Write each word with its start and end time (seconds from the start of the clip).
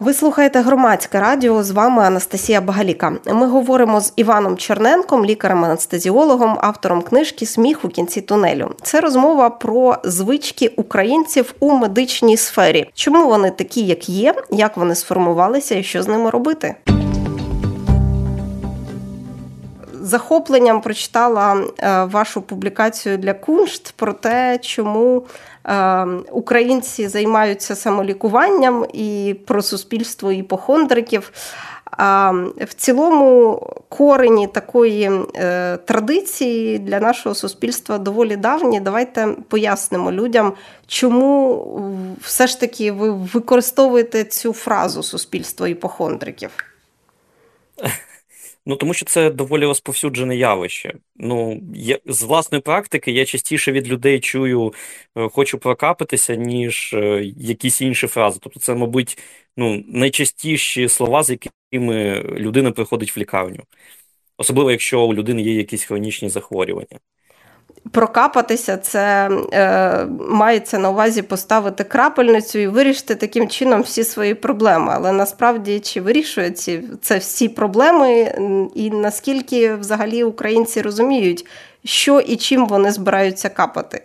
Ви 0.00 0.14
слухаєте 0.14 0.60
громадське 0.60 1.20
радіо. 1.20 1.62
З 1.62 1.70
вами 1.70 2.02
Анастасія 2.02 2.60
Багаліка. 2.60 3.16
Ми 3.26 3.46
говоримо 3.46 4.00
з 4.00 4.12
Іваном 4.16 4.56
Черненком, 4.56 5.24
лікарем-анестезіологом, 5.24 6.58
автором 6.60 7.02
книжки 7.02 7.46
Сміх 7.46 7.84
у 7.84 7.88
кінці 7.88 8.20
тунелю. 8.20 8.74
Це 8.82 9.00
розмова 9.00 9.50
про 9.50 9.96
звички 10.04 10.68
українців 10.76 11.54
у 11.60 11.70
медичній 11.72 12.36
сфері. 12.36 12.90
Чому 12.94 13.28
вони 13.28 13.50
такі, 13.50 13.86
як 13.86 14.08
є, 14.08 14.34
як 14.50 14.76
вони 14.76 14.94
сформувалися 14.94 15.74
і 15.74 15.82
що 15.82 16.02
з 16.02 16.08
ними 16.08 16.30
робити? 16.30 16.74
Захопленням 20.00 20.80
прочитала 20.80 21.56
е, 21.78 22.04
вашу 22.04 22.42
публікацію 22.42 23.18
для 23.18 23.34
Куншт 23.34 23.92
про 23.96 24.12
те, 24.12 24.58
чому 24.62 25.22
українці 26.30 27.08
займаються 27.08 27.74
самолікуванням 27.74 28.86
і 28.92 29.36
про 29.46 29.62
суспільство 29.62 30.32
іпохондриків. 30.32 31.32
А 31.90 32.30
в 32.60 32.74
цілому 32.74 33.62
корені 33.88 34.46
такої 34.46 35.10
е, 35.34 35.76
традиції 35.76 36.78
для 36.78 37.00
нашого 37.00 37.34
суспільства 37.34 37.98
доволі 37.98 38.36
давні. 38.36 38.80
Давайте 38.80 39.28
пояснимо 39.48 40.12
людям, 40.12 40.52
чому 40.86 41.64
все 42.20 42.46
ж 42.46 42.60
таки 42.60 42.92
ви 42.92 43.10
використовуєте 43.10 44.24
цю 44.24 44.52
фразу 44.52 45.02
суспільство 45.02 45.66
іпохондриків. 45.66 46.50
Ну 48.68 48.76
тому 48.76 48.94
що 48.94 49.06
це 49.06 49.30
доволі 49.30 49.64
розповсюджене 49.64 50.36
явище. 50.36 50.94
Ну 51.16 51.62
я 51.74 51.98
з 52.06 52.22
власної 52.22 52.62
практики 52.62 53.12
я 53.12 53.24
частіше 53.24 53.72
від 53.72 53.88
людей 53.88 54.20
чую 54.20 54.74
е, 55.16 55.28
хочу 55.28 55.58
прокапитися, 55.58 56.34
ніж 56.34 56.94
е, 56.94 57.24
якісь 57.36 57.80
інші 57.80 58.06
фрази. 58.06 58.38
Тобто, 58.42 58.60
це, 58.60 58.74
мабуть, 58.74 59.18
ну 59.56 59.84
найчастіші 59.88 60.88
слова, 60.88 61.22
з 61.22 61.30
якими 61.30 62.22
людина 62.22 62.72
приходить 62.72 63.16
в 63.16 63.20
лікарню, 63.20 63.64
особливо 64.38 64.70
якщо 64.70 65.02
у 65.02 65.14
людини 65.14 65.42
є 65.42 65.54
якісь 65.54 65.84
хронічні 65.84 66.28
захворювання 66.28 66.98
прокапатися, 67.90 68.76
це 68.76 69.30
е, 69.52 70.06
мається 70.30 70.78
на 70.78 70.90
увазі 70.90 71.22
поставити 71.22 71.84
крапельницю 71.84 72.58
і 72.58 72.66
вирішити 72.66 73.14
таким 73.14 73.48
чином 73.48 73.82
всі 73.82 74.04
свої 74.04 74.34
проблеми. 74.34 74.92
Але 74.94 75.12
насправді 75.12 75.80
чи 75.80 76.00
вирішує 76.00 76.50
ці 76.50 76.82
це 77.02 77.18
всі 77.18 77.48
проблеми, 77.48 78.34
і 78.74 78.90
наскільки 78.90 79.74
взагалі 79.74 80.24
українці 80.24 80.82
розуміють, 80.82 81.46
що 81.84 82.20
і 82.20 82.36
чим 82.36 82.66
вони 82.66 82.92
збираються 82.92 83.48
капати? 83.48 84.02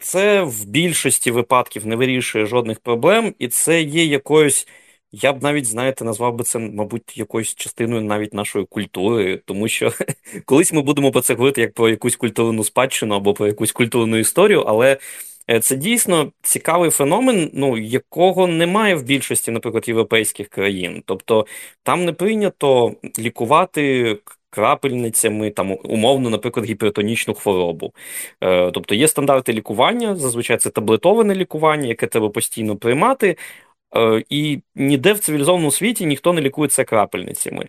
Це 0.00 0.42
в 0.42 0.64
більшості 0.64 1.30
випадків 1.30 1.86
не 1.86 1.96
вирішує 1.96 2.46
жодних 2.46 2.80
проблем, 2.80 3.34
і 3.38 3.48
це 3.48 3.82
є 3.82 4.04
якоюсь 4.04 4.66
я 5.12 5.32
б 5.32 5.42
навіть, 5.42 5.66
знаєте, 5.66 6.04
назвав 6.04 6.34
би 6.34 6.44
це, 6.44 6.58
мабуть, 6.58 7.18
якоюсь 7.18 7.54
частиною 7.54 8.02
навіть 8.02 8.34
нашої 8.34 8.64
культури, 8.66 9.42
тому 9.44 9.68
що 9.68 9.92
колись 10.44 10.72
ми 10.72 10.82
будемо 10.82 11.10
про 11.12 11.20
це 11.20 11.34
говорити 11.34 11.60
як 11.60 11.74
про 11.74 11.88
якусь 11.88 12.16
культурну 12.16 12.64
спадщину 12.64 13.14
або 13.14 13.34
про 13.34 13.46
якусь 13.46 13.72
культурну 13.72 14.16
історію, 14.16 14.60
але 14.60 14.98
е, 15.50 15.60
це 15.60 15.76
дійсно 15.76 16.32
цікавий 16.42 16.90
феномен, 16.90 17.50
ну 17.54 17.78
якого 17.78 18.46
немає 18.46 18.94
в 18.94 19.02
більшості, 19.02 19.50
наприклад, 19.50 19.88
європейських 19.88 20.48
країн. 20.48 21.02
Тобто 21.06 21.46
там 21.82 22.04
не 22.04 22.12
прийнято 22.12 22.94
лікувати. 23.18 24.18
Крапельницями, 24.50 25.50
там 25.50 25.76
умовно, 25.84 26.30
наприклад, 26.30 26.66
гіпертонічну 26.66 27.34
хворобу. 27.34 27.92
Е, 28.40 28.70
Тобто 28.70 28.94
є 28.94 29.08
стандарти 29.08 29.52
лікування, 29.52 30.16
зазвичай 30.16 30.56
це 30.56 30.70
таблетоване 30.70 31.34
лікування, 31.34 31.88
яке 31.88 32.06
треба 32.06 32.28
постійно 32.28 32.76
приймати, 32.76 33.36
і 34.30 34.60
ніде 34.74 35.12
в 35.12 35.18
цивілізованому 35.18 35.70
світі 35.70 36.06
ніхто 36.06 36.32
не 36.32 36.40
лікується 36.40 36.84
крапельницями. 36.84 37.66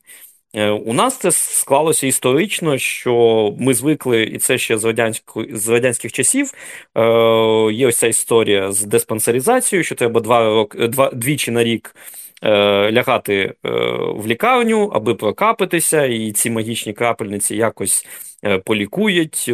Е, 0.53 0.69
у 0.69 0.93
нас 0.93 1.17
це 1.17 1.31
склалося 1.31 2.07
історично, 2.07 2.77
що 2.77 3.55
ми 3.59 3.73
звикли, 3.73 4.23
і 4.23 4.37
це 4.37 4.57
ще 4.57 4.77
з 4.77 4.83
радянських, 4.85 5.57
з 5.57 5.69
радянських 5.69 6.11
часів. 6.11 6.53
Е, 6.97 7.01
Є 7.73 7.87
ось 7.87 7.97
ця 7.97 8.07
історія 8.07 8.71
з 8.71 8.83
диспансеризацією, 8.83 9.83
що 9.83 9.95
треба 9.95 10.21
два 10.21 10.43
роки, 10.43 10.87
два, 10.87 11.11
двічі 11.11 11.51
на 11.51 11.63
рік 11.63 11.95
е, 12.43 12.91
лягати 12.91 13.33
е, 13.35 13.69
в 14.15 14.27
лікарню, 14.27 14.91
аби 14.93 15.15
прокапитися, 15.15 16.05
і 16.05 16.31
ці 16.31 16.49
магічні 16.49 16.93
крапельниці 16.93 17.55
якось 17.55 18.05
Е, 18.43 18.57
полікують, 18.57 19.45
е, 19.47 19.53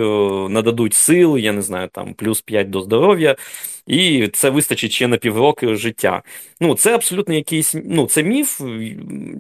нададуть 0.50 0.94
сил, 0.94 1.38
я 1.38 1.54
не 1.54 1.62
знаю, 1.62 1.88
там 1.88 2.14
плюс 2.14 2.42
5 2.42 2.70
до 2.70 2.82
здоров'я, 2.82 3.36
і 3.88 4.28
це 4.34 4.50
вистачить 4.50 4.92
ще 4.92 5.08
на 5.08 5.18
півроки 5.18 5.76
життя. 5.76 6.24
Ну, 6.60 6.76
це 6.76 6.96
абсолютно 6.96 7.34
якийсь 7.34 7.76
ну, 7.86 8.06
це 8.08 8.24
міф. 8.24 8.62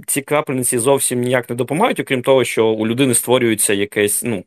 Ці 0.07 0.21
крапельниці 0.21 0.77
зовсім 0.77 1.21
ніяк 1.21 1.49
не 1.49 1.55
допомагають, 1.55 1.99
окрім 1.99 2.21
того, 2.21 2.43
що 2.43 2.67
у 2.67 2.87
людини 2.87 3.13
створюється 3.13 3.73
якесь, 3.73 4.23
ну 4.23 4.43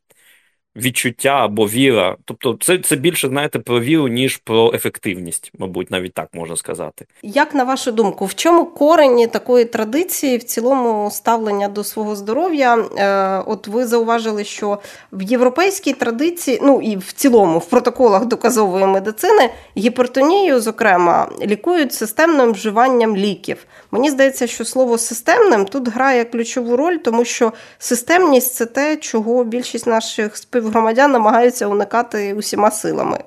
відчуття 0.78 1.44
або 1.44 1.66
віра. 1.66 2.16
Тобто, 2.24 2.56
це 2.60 2.78
це 2.78 2.96
більше 2.96 3.28
знаєте 3.28 3.58
про 3.58 3.80
віру, 3.80 4.08
ніж 4.08 4.36
про 4.36 4.72
ефективність, 4.74 5.52
мабуть, 5.58 5.90
навіть 5.90 6.14
так 6.14 6.28
можна 6.32 6.56
сказати. 6.56 7.06
Як 7.22 7.54
на 7.54 7.64
вашу 7.64 7.92
думку, 7.92 8.24
в 8.24 8.34
чому 8.34 8.64
корені 8.64 9.26
такої 9.26 9.64
традиції 9.64 10.36
в 10.36 10.42
цілому 10.42 11.10
ставлення 11.10 11.68
до 11.68 11.84
свого 11.84 12.16
здоров'я? 12.16 12.76
Е, 12.76 13.42
От 13.46 13.68
ви 13.68 13.86
зауважили, 13.86 14.44
що 14.44 14.78
в 15.12 15.22
європейській 15.22 15.92
традиції, 15.92 16.58
ну 16.62 16.80
і 16.80 16.96
в 16.96 17.12
цілому 17.12 17.58
в 17.58 17.66
протоколах 17.66 18.26
доказової 18.26 18.86
медицини 18.86 19.50
гіпертонію, 19.76 20.60
зокрема, 20.60 21.30
лікують 21.42 21.94
системним 21.94 22.52
вживанням 22.52 23.16
ліків. 23.16 23.66
Мені 23.90 24.10
здається, 24.10 24.46
що 24.46 24.64
слово 24.64 24.98
системним 24.98 25.64
тут 25.64 25.88
грає 25.88 26.24
ключову 26.24 26.76
роль, 26.76 26.96
тому 26.96 27.24
що 27.24 27.52
системність 27.78 28.54
це 28.54 28.66
те, 28.66 28.96
чого 28.96 29.44
більшість 29.44 29.86
наших 29.86 30.36
співгромадян 30.68 31.12
намагаються 31.12 31.66
уникати 31.66 32.34
усіма 32.34 32.70
силами. 32.70 33.18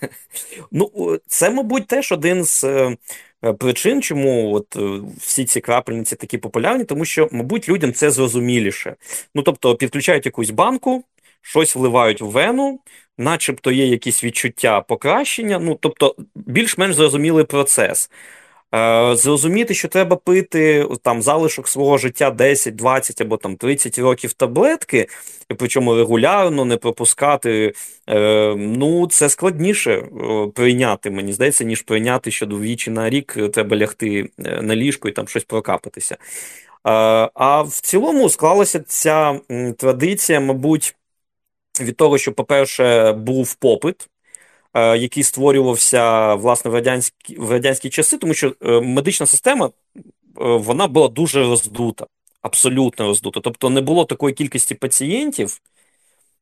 Ну, 0.70 0.90
це, 1.26 1.50
мабуть, 1.50 1.86
теж 1.86 2.12
один 2.12 2.44
з 2.44 2.64
е, 2.64 2.96
причин, 3.58 4.02
чому 4.02 4.54
от 4.54 4.76
е, 4.76 5.00
всі 5.18 5.44
ці 5.44 5.60
крапельниці 5.60 6.16
такі 6.16 6.38
популярні, 6.38 6.84
тому 6.84 7.04
що, 7.04 7.28
мабуть, 7.32 7.68
людям 7.68 7.92
це 7.92 8.10
зрозуміліше. 8.10 8.96
Ну, 9.34 9.42
тобто, 9.42 9.76
підключають 9.76 10.26
якусь 10.26 10.50
банку, 10.50 11.04
щось 11.42 11.76
вливають 11.76 12.20
в 12.20 12.26
вену, 12.26 12.80
начебто 13.18 13.70
є 13.70 13.86
якісь 13.86 14.24
відчуття 14.24 14.80
покращення. 14.80 15.58
Ну, 15.58 15.78
тобто, 15.80 16.14
більш-менш 16.34 16.94
зрозумілий 16.94 17.44
процес. 17.44 18.10
Е, 18.74 19.16
зрозуміти, 19.16 19.74
що 19.74 19.88
треба 19.88 20.16
пити 20.16 20.86
там 21.02 21.22
залишок 21.22 21.68
свого 21.68 21.98
життя 21.98 22.30
10, 22.30 22.76
20 22.76 23.20
або 23.20 23.36
там 23.36 23.56
30 23.56 23.98
років 23.98 24.32
таблетки, 24.32 25.08
причому 25.58 25.94
регулярно 25.94 26.64
не 26.64 26.76
пропускати, 26.76 27.72
е, 28.08 28.54
ну 28.56 29.06
це 29.06 29.28
складніше 29.28 29.92
е, 29.92 30.06
прийняти, 30.54 31.10
мені 31.10 31.32
здається, 31.32 31.64
ніж 31.64 31.82
прийняти, 31.82 32.30
що 32.30 32.46
двічі 32.46 32.90
на 32.90 33.10
рік 33.10 33.36
треба 33.52 33.76
лягти 33.76 34.30
на 34.38 34.76
ліжко 34.76 35.08
і 35.08 35.12
там 35.12 35.28
щось 35.28 35.44
прокапатися. 35.44 36.16
А 37.34 37.62
в 37.62 37.80
цілому 37.80 38.28
склалася 38.28 38.80
ця 38.80 39.40
традиція, 39.78 40.40
мабуть, 40.40 40.96
від 41.80 41.96
того, 41.96 42.18
що, 42.18 42.32
по-перше, 42.32 43.12
був 43.12 43.54
попит. 43.54 44.08
Е, 44.74 44.98
який 44.98 45.22
створювався 45.22 46.34
власне 46.34 46.70
в 46.70 46.74
радянські 46.74 47.36
в 47.38 47.50
радянські 47.50 47.90
часи, 47.90 48.18
тому 48.18 48.34
що 48.34 48.54
е, 48.62 48.80
медична 48.80 49.26
система 49.26 49.66
е, 49.66 49.70
вона 50.36 50.86
була 50.86 51.08
дуже 51.08 51.42
роздута, 51.42 52.06
абсолютно 52.42 53.06
роздута. 53.06 53.40
Тобто 53.40 53.70
не 53.70 53.80
було 53.80 54.04
такої 54.04 54.34
кількості 54.34 54.74
пацієнтів. 54.74 55.60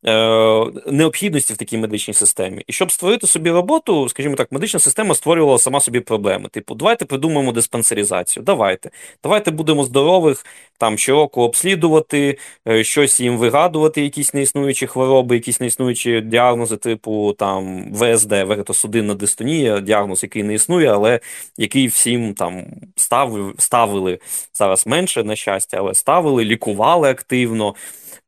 Е, 0.06 0.66
необхідності 0.86 1.54
в 1.54 1.56
такій 1.56 1.78
медичній 1.78 2.14
системі. 2.14 2.64
І 2.66 2.72
щоб 2.72 2.92
створити 2.92 3.26
собі 3.26 3.50
роботу, 3.50 4.08
скажімо 4.08 4.34
так, 4.34 4.52
медична 4.52 4.80
система 4.80 5.14
створювала 5.14 5.58
сама 5.58 5.80
собі 5.80 6.00
проблеми. 6.00 6.48
Типу, 6.52 6.74
давайте 6.74 7.04
придумаємо 7.04 7.52
диспансеризацію. 7.52 8.42
Давайте. 8.42 8.90
Давайте 9.22 9.50
будемо 9.50 9.84
здорових 9.84 10.44
там 10.78 10.98
щороку 10.98 11.42
обслідувати, 11.42 12.38
е, 12.68 12.84
щось 12.84 13.20
їм 13.20 13.38
вигадувати, 13.38 14.02
якісь 14.02 14.34
неіснуючі 14.34 14.86
хвороби, 14.86 15.34
якісь 15.34 15.60
неіснуючі 15.60 16.20
діагнози, 16.20 16.76
типу 16.76 17.32
там 17.38 17.84
ВСД, 17.94 18.32
вегетосудинна 18.32 19.14
дистонія, 19.14 19.80
діагноз, 19.80 20.22
який 20.22 20.42
не 20.42 20.54
існує, 20.54 20.88
але 20.92 21.20
який 21.56 21.86
всім 21.86 22.34
там 22.34 22.66
ставили, 22.96 23.52
ставили 23.58 24.18
зараз 24.54 24.86
менше, 24.86 25.24
на 25.24 25.36
щастя, 25.36 25.76
але 25.80 25.94
ставили, 25.94 26.44
лікували 26.44 27.10
активно. 27.10 27.74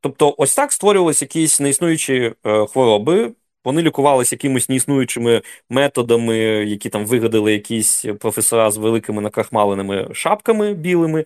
Тобто, 0.05 0.35
ось 0.37 0.55
так 0.55 0.71
створювалися 0.71 1.25
якісь 1.25 1.59
неіснуючі 1.59 2.33
е, 2.45 2.65
хвороби. 2.67 3.33
Вони 3.63 3.81
лікувалися 3.81 4.35
якимись 4.35 4.69
неіснуючими 4.69 5.41
методами, 5.69 6.37
які 6.37 6.89
там 6.89 7.05
вигадали 7.05 7.53
якісь 7.53 8.05
професора 8.19 8.71
з 8.71 8.77
великими 8.77 9.21
накрахмаленими 9.21 10.09
шапками 10.13 10.73
білими. 10.73 11.25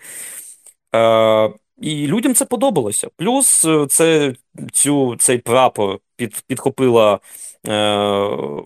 Е, 0.96 1.52
І 1.82 2.08
людям 2.08 2.34
це 2.36 2.46
подобалося. 2.46 3.08
Плюс 3.18 3.66
е, 3.66 3.86
це, 3.90 4.34
цю, 4.74 5.16
цей 5.16 5.38
прапор 5.38 6.00
під, 6.16 6.44
підхопила 6.48 7.20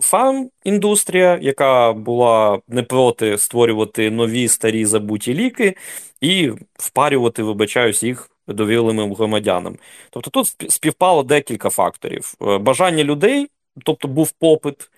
фарм-індустрія, 0.02 1.40
яка 1.42 1.94
була 1.94 2.60
не 2.68 2.84
проти 2.84 3.38
створювати 3.38 4.12
нові 4.12 4.48
старі 4.48 4.86
забуті 4.86 5.34
ліки 5.34 5.76
і 6.22 6.52
впарювати, 6.78 7.44
вибачаюсь, 7.44 8.04
їх 8.04 8.30
довірливим 8.48 9.14
громадянам. 9.14 9.78
Тобто 10.10 10.30
тут 10.30 10.72
співпало 10.72 11.24
декілька 11.24 11.70
факторів: 11.70 12.34
бажання 12.40 13.04
людей, 13.04 13.48
тобто 13.84 14.08
був 14.08 14.32
попит, 14.32 14.90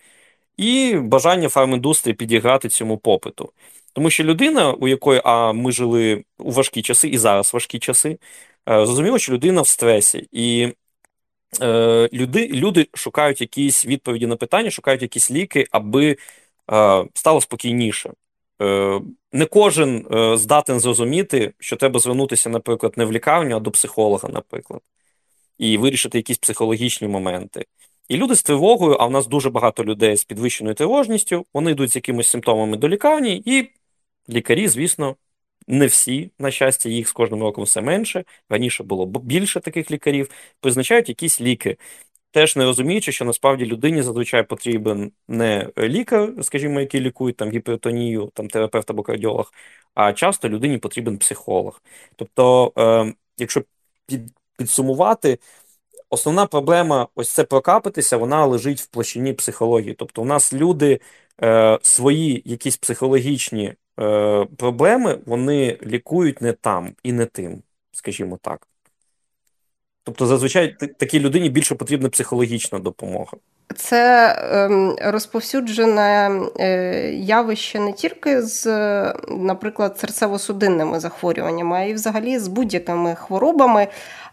і 0.56 0.96
бажання 0.96 1.48
фарм-індустрії 1.48 2.12
підіграти 2.12 2.68
цьому 2.68 2.98
попиту. 2.98 3.52
Тому 3.92 4.10
що 4.10 4.24
людина, 4.24 4.72
у 4.72 4.88
якої 4.88 5.20
а 5.24 5.52
ми 5.52 5.72
жили 5.72 6.24
у 6.38 6.50
важкі 6.50 6.82
часи, 6.82 7.08
і 7.08 7.18
зараз 7.18 7.54
важкі 7.54 7.78
часи, 7.78 8.18
зрозуміло, 8.66 9.18
що 9.18 9.32
людина 9.32 9.62
в 9.62 9.68
стресі. 9.68 10.28
І 10.32 10.74
е, 11.62 12.08
люди 12.12 12.48
люди 12.48 12.88
шукають 12.94 13.40
якісь 13.40 13.86
відповіді 13.86 14.26
на 14.26 14.36
питання, 14.36 14.70
шукають 14.70 15.02
якісь 15.02 15.30
ліки, 15.30 15.66
аби 15.70 16.10
е, 16.10 16.16
стало 17.14 17.40
спокійніше. 17.40 18.12
Е, 18.62 19.00
Не 19.32 19.46
кожен 19.46 20.06
е, 20.12 20.36
здатен 20.36 20.80
зрозуміти, 20.80 21.54
що 21.58 21.76
треба 21.76 22.00
звернутися, 22.00 22.50
наприклад, 22.50 22.92
не 22.96 23.04
в 23.04 23.12
лікарню, 23.12 23.56
а 23.56 23.60
до 23.60 23.70
психолога, 23.70 24.28
наприклад, 24.28 24.80
і 25.58 25.78
вирішити 25.78 26.18
якісь 26.18 26.38
психологічні 26.38 27.08
моменти. 27.08 27.66
І 28.08 28.16
люди 28.16 28.34
з 28.36 28.42
тривогою, 28.42 28.96
а 29.00 29.06
в 29.06 29.10
нас 29.10 29.26
дуже 29.26 29.50
багато 29.50 29.84
людей 29.84 30.16
з 30.16 30.24
підвищеною 30.24 30.74
тривожністю, 30.74 31.46
вони 31.54 31.70
йдуть 31.70 31.92
з 31.92 31.96
якимись 31.96 32.28
симптомами 32.28 32.76
до 32.76 32.88
лікарні, 32.88 33.42
і 33.46 33.70
лікарі, 34.28 34.68
звісно, 34.68 35.16
не 35.68 35.86
всі, 35.86 36.30
на 36.38 36.50
щастя, 36.50 36.88
їх 36.88 37.08
з 37.08 37.12
кожним 37.12 37.40
роком 37.42 37.64
все 37.64 37.80
менше. 37.80 38.24
Раніше 38.48 38.84
було 38.84 39.06
більше 39.06 39.60
таких 39.60 39.90
лікарів, 39.90 40.30
призначають 40.60 41.08
якісь 41.08 41.40
ліки. 41.40 41.76
Теж 42.36 42.56
не 42.56 42.64
розуміючи, 42.64 43.12
що 43.12 43.24
насправді 43.24 43.66
людині 43.66 44.02
зазвичай 44.02 44.42
потрібен 44.42 45.12
не 45.28 45.70
лікар, 45.78 46.32
скажімо, 46.42 46.80
який 46.80 47.00
лікує 47.00 47.32
там 47.34 47.50
гіпертонію, 47.50 48.30
там 48.34 48.48
терапевт 48.48 48.90
або 48.90 49.02
кардіолог, 49.02 49.52
а 49.94 50.12
часто 50.12 50.48
людині 50.48 50.78
потрібен 50.78 51.18
психолог. 51.18 51.82
Тобто, 52.16 52.72
е, 52.78 53.14
якщо 53.38 53.62
під, 54.06 54.20
підсумувати, 54.58 55.38
основна 56.10 56.46
проблема 56.46 57.08
ось 57.14 57.30
це 57.34 57.44
прокапитися, 57.44 58.16
вона 58.16 58.46
лежить 58.46 58.80
в 58.80 58.86
площині 58.86 59.32
психології. 59.32 59.94
Тобто, 59.94 60.22
у 60.22 60.24
нас 60.24 60.52
люди 60.52 61.00
е, 61.42 61.78
свої 61.82 62.42
якісь 62.44 62.76
психологічні 62.76 63.74
е, 64.00 64.46
проблеми 64.56 65.18
вони 65.26 65.78
лікують 65.82 66.42
не 66.42 66.52
там 66.52 66.94
і 67.02 67.12
не 67.12 67.26
тим, 67.26 67.62
скажімо 67.92 68.38
так. 68.42 68.68
Тобто, 70.06 70.26
зазвичай 70.26 70.76
такій 70.98 71.20
людині 71.20 71.50
більше 71.50 71.74
потрібна 71.74 72.08
психологічна 72.08 72.78
допомога. 72.78 73.32
Це 73.76 74.34
ем, 74.52 74.96
розповсюджене 75.02 76.40
е, 76.60 77.10
явище 77.12 77.80
не 77.80 77.92
тільки 77.92 78.42
з, 78.42 78.66
наприклад, 79.28 80.04
серцево-судинними 80.04 81.00
захворюваннями, 81.00 81.76
а 81.76 81.82
й 81.82 81.94
взагалі 81.94 82.38
з 82.38 82.48
будь-якими 82.48 83.14
хворобами. 83.14 83.88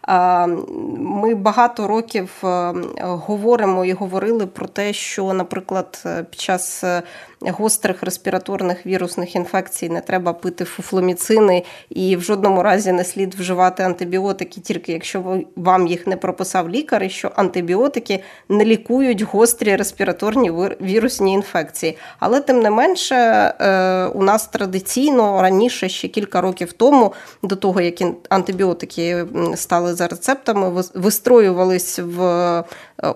Ми 0.08 1.34
багато 1.34 1.86
років 1.86 2.30
е, 2.44 2.72
говоримо 3.00 3.84
і 3.84 3.92
говорили 3.92 4.46
про 4.46 4.66
те, 4.66 4.92
що, 4.92 5.32
наприклад, 5.32 6.04
під 6.30 6.40
час 6.40 6.84
е, 6.84 7.02
гострих 7.40 8.02
респіраторних 8.02 8.86
вірусних 8.86 9.36
інфекцій 9.36 9.88
не 9.88 10.00
треба 10.00 10.32
пити 10.32 10.64
фуфломіцини 10.64 11.64
і 11.90 12.16
в 12.16 12.22
жодному 12.22 12.62
разі 12.62 12.92
не 12.92 13.04
слід 13.04 13.34
вживати 13.34 13.82
антибіотики, 13.82 14.60
тільки 14.60 14.92
якщо 14.92 15.40
вам 15.56 15.86
їх 15.86 16.06
не 16.06 16.16
прописав 16.16 16.68
лікар, 16.68 17.02
і 17.02 17.10
що 17.10 17.30
антибіотики 17.36 18.22
не 18.48 18.64
лікують 18.64 19.22
гострі 19.22 19.76
респіраторні 19.76 20.52
вірусні 20.80 21.32
інфекції. 21.32 21.98
Але 22.18 22.40
тим 22.40 22.60
не 22.60 22.70
менше, 22.70 23.14
е, 23.14 24.06
у 24.06 24.22
нас 24.22 24.46
традиційно 24.46 25.42
раніше 25.42 25.88
ще 25.88 26.08
кілька 26.08 26.40
років 26.40 26.72
тому, 26.72 27.12
до 27.42 27.56
того 27.56 27.80
як 27.80 27.94
антибіотики 28.28 29.24
стали 29.54 29.93
за 29.94 30.08
рецептами, 30.08 30.82
вистроювались 30.94 31.98
в 31.98 32.22
е, 32.22 32.64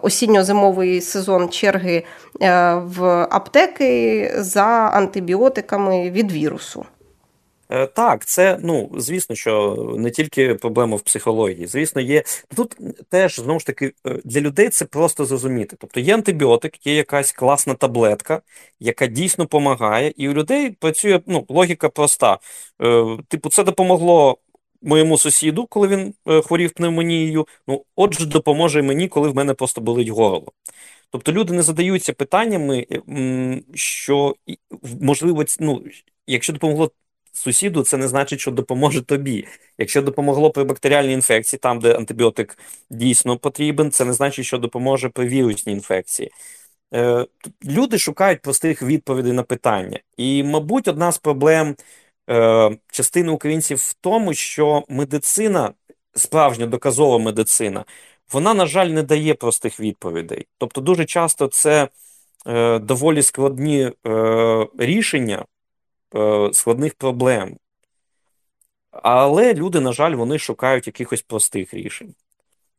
осінньо-зимовий 0.03 1.01
сезон 1.01 1.49
черги 1.49 2.05
е, 2.43 2.75
в 2.75 3.05
аптеки 3.31 4.33
за 4.37 4.65
антибіотиками 4.95 6.11
від 6.11 6.33
вірусу. 6.33 6.87
Е, 7.71 7.87
так, 7.87 8.25
це 8.25 8.59
ну 8.63 8.91
звісно, 8.97 9.37
що 9.37 9.85
не 9.99 10.11
тільки 10.11 10.55
проблема 10.55 10.97
в 10.97 11.01
психології. 11.01 11.67
Звісно, 11.67 12.01
є 12.01 12.23
тут 12.57 12.77
теж 13.11 13.37
знову 13.37 13.61
ж 13.61 13.67
таки 13.67 13.93
для 14.25 14.41
людей 14.41 14.69
це 14.69 14.85
просто 14.85 15.25
зрозуміти. 15.25 15.77
Тобто 15.81 16.01
є 16.01 16.15
антибіотик, 16.15 16.87
є 16.87 16.95
якась 16.95 17.33
класна 17.33 17.75
таблетка, 17.75 18.43
яка 18.81 19.07
дійсно 19.07 19.45
допомагає, 19.45 20.13
і 20.17 20.29
у 20.29 20.33
людей 20.33 20.71
працює 20.71 21.21
ну, 21.27 21.45
логіка 21.49 21.89
проста. 21.89 22.39
Типу, 23.29 23.51
це 23.51 23.65
допомогло 23.65 24.39
моєму 24.83 25.19
сусіду, 25.19 25.67
коли 25.67 25.89
він 25.89 26.15
е, 26.29 26.43
хворів 26.43 26.73
пневмонією. 26.73 27.47
Ну, 27.67 27.85
отже, 27.97 28.27
допоможе 28.27 28.83
мені, 28.83 29.09
коли 29.09 29.29
в 29.29 29.35
мене 29.35 29.55
просто 29.55 29.81
болить 29.81 30.09
горло. 30.09 30.53
Тобто 31.11 31.33
люди 31.33 31.53
не 31.53 31.63
задаються 31.63 32.13
питаннями, 32.13 32.87
е, 33.09 33.63
що 33.75 34.35
можливо, 35.01 35.45
ну, 35.61 35.85
якщо 36.27 36.53
допомогло 36.53 36.91
сусіду, 37.33 37.83
це 37.83 37.97
не 37.97 38.09
значить, 38.09 38.41
що 38.41 38.51
допоможе 38.51 39.03
тобі. 39.03 39.47
Якщо 39.79 40.03
допомогло 40.03 40.51
при 40.51 40.65
бактеріальній 40.65 41.13
інфекції, 41.13 41.61
там, 41.61 41.79
де 41.79 41.97
антибіотик 41.97 42.59
дійсно 42.91 43.37
потрібен, 43.39 43.91
це 43.91 44.05
не 44.05 44.13
значить, 44.13 44.47
що 44.47 44.59
допоможе 44.59 45.09
при 45.09 45.29
вірусній 45.29 45.73
інфекції. 45.73 46.31
Е, 46.95 47.27
люди 47.65 47.99
шукають 47.99 48.43
простих 48.43 48.83
відповідей 48.83 49.33
на 49.33 49.43
питання. 49.43 50.01
І, 50.17 50.43
мабуть, 50.43 50.89
одна 50.89 51.13
з 51.13 51.19
проблем 51.19 51.77
частини 52.93 53.33
українців 53.33 53.79
в 53.79 53.93
тому, 53.93 54.35
що 54.35 54.85
медицина, 54.89 55.73
справжня 56.15 56.67
доказова 56.67 57.19
медицина, 57.19 57.85
вона, 58.33 58.55
на 58.55 58.67
жаль, 58.67 58.87
не 58.87 59.03
дає 59.03 59.35
простих 59.35 59.81
відповідей. 59.81 60.47
Тобто, 60.59 60.81
дуже 60.81 61.05
часто 61.05 61.47
це 61.47 61.89
е, 62.47 62.79
доволі 62.79 63.23
складні 63.23 63.93
е, 64.07 64.67
рішення 64.79 65.45
е, 66.15 66.51
складних 66.53 66.95
проблем. 66.95 67.57
Але 68.91 69.55
люди, 69.55 69.81
на 69.81 69.93
жаль, 69.93 70.15
вони 70.15 70.39
шукають 70.39 70.87
якихось 70.87 71.23
простих 71.23 71.75
рішень 71.75 72.15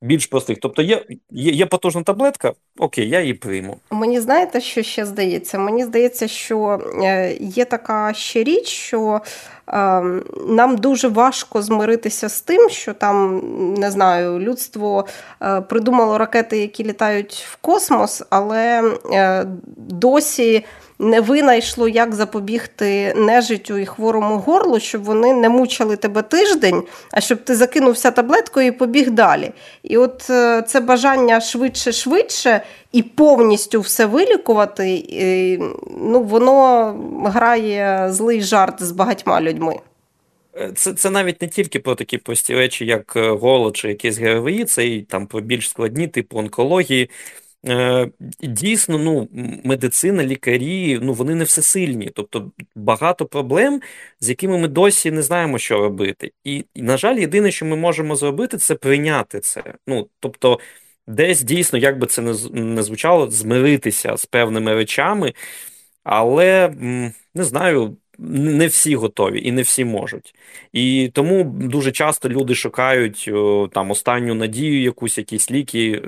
більш 0.02 0.26
простих. 0.28 0.58
Тобто 0.62 0.82
є, 0.82 1.06
є, 1.32 1.52
є 1.52 1.66
потужна 1.66 2.04
таблетка, 2.04 2.54
окей, 2.80 3.10
я 3.10 3.22
її 3.22 3.34
прийму. 3.34 3.78
Мені 3.92 4.20
знаєте, 4.20 4.62
що 4.62 4.84
ще 4.84 5.06
здається? 5.06 5.60
Мені 5.60 5.84
здається, 5.84 6.28
що 6.28 6.80
е, 7.04 7.34
є 7.40 7.66
така 7.66 8.14
ще 8.14 8.44
річ, 8.44 8.68
що. 8.68 9.22
Ем, 9.74 10.24
нам 10.48 10.78
дуже 10.78 11.08
важко 11.08 11.62
змиритися 11.62 12.30
з 12.30 12.42
тим, 12.42 12.70
що 12.70 12.94
там 12.94 13.42
не 13.78 13.92
знаю, 13.92 14.40
людство 14.40 15.06
е, 15.42 15.62
придумало 15.62 16.18
ракети, 16.18 16.58
які 16.58 16.84
літають 16.84 17.48
в 17.52 17.56
космос, 17.56 18.24
але 18.30 18.94
е, 19.14 19.46
досі 19.78 20.66
не 21.00 21.22
винайшло, 21.22 21.88
як 21.88 22.16
запобігти 22.16 23.14
нежиттю 23.16 23.78
і 23.78 23.86
хворому 23.86 24.38
горлу, 24.38 24.80
щоб 24.80 25.04
вони 25.04 25.34
не 25.34 25.50
мучили 25.50 25.96
тебе 25.96 26.22
тиждень, 26.22 26.84
а 27.12 27.22
щоб 27.22 27.44
ти 27.44 27.56
закинувся 27.56 28.12
таблеткою 28.12 28.68
і 28.68 28.72
побіг 28.72 29.12
далі. 29.12 29.52
І 29.84 29.98
от 29.98 30.30
е, 30.30 30.62
це 30.62 30.80
бажання 30.80 31.40
швидше-швидше 31.40 32.62
і 32.92 33.04
повністю 33.04 33.82
все 33.82 34.06
вилікувати, 34.06 34.90
і, 35.10 35.58
ну, 36.02 36.24
воно 36.24 36.94
грає 37.26 38.08
злий 38.12 38.42
жарт 38.42 38.84
з 38.84 38.92
багатьма 38.92 39.42
людьми. 39.42 39.76
Е, 40.56 40.72
це 40.76 40.94
це 40.94 41.10
навіть 41.10 41.42
не 41.42 41.48
тільки 41.48 41.80
про 41.80 41.96
такі 41.96 42.18
прості 42.18 42.56
речі, 42.56 42.86
як 42.86 43.14
е, 43.16 43.30
голод 43.30 43.78
чи 43.78 43.88
якісь 43.88 44.18
ГРВІ, 44.18 44.66
це 44.66 44.88
і 44.88 45.02
там 45.02 45.28
про 45.28 45.42
більш 45.42 45.70
складні, 45.70 46.08
типу 46.08 46.38
онкології. 46.38 47.10
Е, 47.68 48.12
дійсно, 48.42 48.98
ну, 48.98 49.30
медицина, 49.64 50.24
лікарі, 50.26 51.00
ну 51.02 51.14
вони 51.14 51.36
не 51.36 51.44
всесильні. 51.44 52.12
Тобто 52.16 52.52
багато 52.76 53.26
проблем, 53.26 53.82
з 54.20 54.30
якими 54.30 54.58
ми 54.58 54.68
досі 54.68 55.12
не 55.12 55.22
знаємо, 55.22 55.58
що 55.58 55.78
робити. 55.80 56.32
І, 56.44 56.66
на 56.76 56.98
жаль, 56.98 57.16
єдине, 57.16 57.52
що 57.52 57.66
ми 57.66 57.76
можемо 57.76 58.16
зробити, 58.16 58.58
це 58.58 58.76
прийняти 58.76 59.40
це. 59.40 59.64
Ну, 59.88 60.10
тобто, 60.20 60.60
десь 61.08 61.42
дійсно, 61.42 61.80
як 61.80 62.00
би 62.00 62.08
це 62.08 62.22
не 62.52 62.84
звучало, 62.84 63.32
змиритися 63.32 64.18
з 64.18 64.26
певними 64.26 64.74
речами, 64.74 65.34
але 66.04 66.70
не 67.36 67.44
знаю. 67.44 67.98
Не 68.22 68.68
всі 68.68 68.96
готові 68.96 69.48
і 69.48 69.52
не 69.52 69.62
всі 69.62 69.86
можуть. 69.86 70.36
І 70.74 71.12
тому 71.14 71.44
дуже 71.44 71.92
часто 71.92 72.30
люди 72.30 72.56
шукають 72.56 73.30
там 73.72 73.92
останню 73.92 74.34
надію, 74.36 74.82
якусь 74.82 75.18
якісь 75.18 75.52
ліки. 75.52 76.02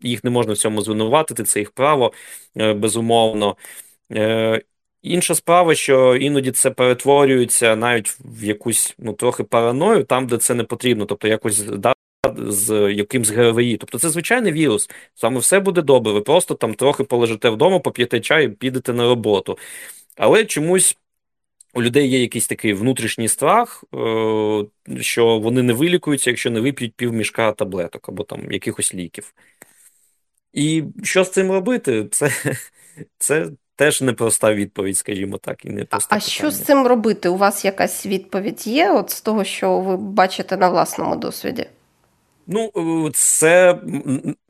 Їх 0.00 0.24
не 0.24 0.30
можна 0.30 0.52
в 0.52 0.56
цьому 0.56 0.82
звинуватити, 0.82 1.44
це 1.44 1.58
їх 1.58 1.70
право, 1.70 2.12
е, 2.56 2.72
безумовно. 2.74 3.56
Е, 4.12 4.62
інша 5.02 5.34
справа, 5.34 5.74
що 5.74 6.16
іноді 6.16 6.50
це 6.50 6.70
перетворюється 6.70 7.76
навіть 7.76 8.16
в 8.24 8.44
якусь 8.44 8.94
ну 8.98 9.12
трохи 9.12 9.44
параною, 9.44 10.04
там, 10.04 10.26
де 10.26 10.38
це 10.38 10.54
не 10.54 10.64
потрібно, 10.64 11.06
тобто 11.06 11.28
якось 11.28 11.64
з 12.36 12.92
якимсь 12.92 13.30
ГРВІ. 13.30 13.76
Тобто 13.76 13.98
це 13.98 14.10
звичайний 14.10 14.52
вірус. 14.52 14.90
Вами 15.22 15.40
все 15.40 15.60
буде 15.60 15.82
добре. 15.82 16.12
Ви 16.12 16.20
просто 16.20 16.54
там 16.54 16.74
трохи 16.74 17.04
полежите 17.04 17.50
вдома, 17.50 17.78
поп'єте 17.78 18.20
чай 18.20 18.46
і 18.46 18.48
підете 18.48 18.92
на 18.92 19.04
роботу. 19.08 19.58
Але 20.16 20.44
чомусь. 20.44 20.96
У 21.74 21.82
людей 21.82 22.08
є 22.08 22.20
якийсь 22.20 22.46
такий 22.46 22.72
внутрішній 22.74 23.28
страх, 23.28 23.84
е, 23.94 24.64
що 25.00 25.38
вони 25.38 25.62
не 25.62 25.72
вилікуються, 25.72 26.30
якщо 26.30 26.50
не 26.50 26.60
вип'ють 26.60 26.94
півмішка 26.94 27.52
таблеток 27.52 28.08
або 28.08 28.24
там 28.24 28.52
якихось 28.52 28.94
ліків. 28.94 29.34
І 30.52 30.84
що 31.02 31.24
з 31.24 31.30
цим 31.30 31.50
робити? 31.52 32.08
Це 32.10 32.30
це 33.18 33.48
теж 33.76 34.02
непроста 34.02 34.54
відповідь, 34.54 34.96
скажімо 34.96 35.38
так. 35.38 35.64
і 35.64 35.70
не 35.70 35.82
А, 35.82 35.84
питання. 35.98 36.20
що 36.20 36.50
з 36.50 36.60
цим 36.62 36.86
робити? 36.86 37.28
У 37.28 37.36
вас 37.36 37.64
якась 37.64 38.06
відповідь 38.06 38.66
є 38.66 38.90
от 38.90 39.10
з 39.10 39.20
того, 39.20 39.44
що 39.44 39.80
ви 39.80 39.96
бачите 39.96 40.56
на 40.56 40.68
власному 40.68 41.16
досвіді? 41.16 41.66
Ну, 42.52 42.70
е, 43.06 43.10
це, 43.14 43.80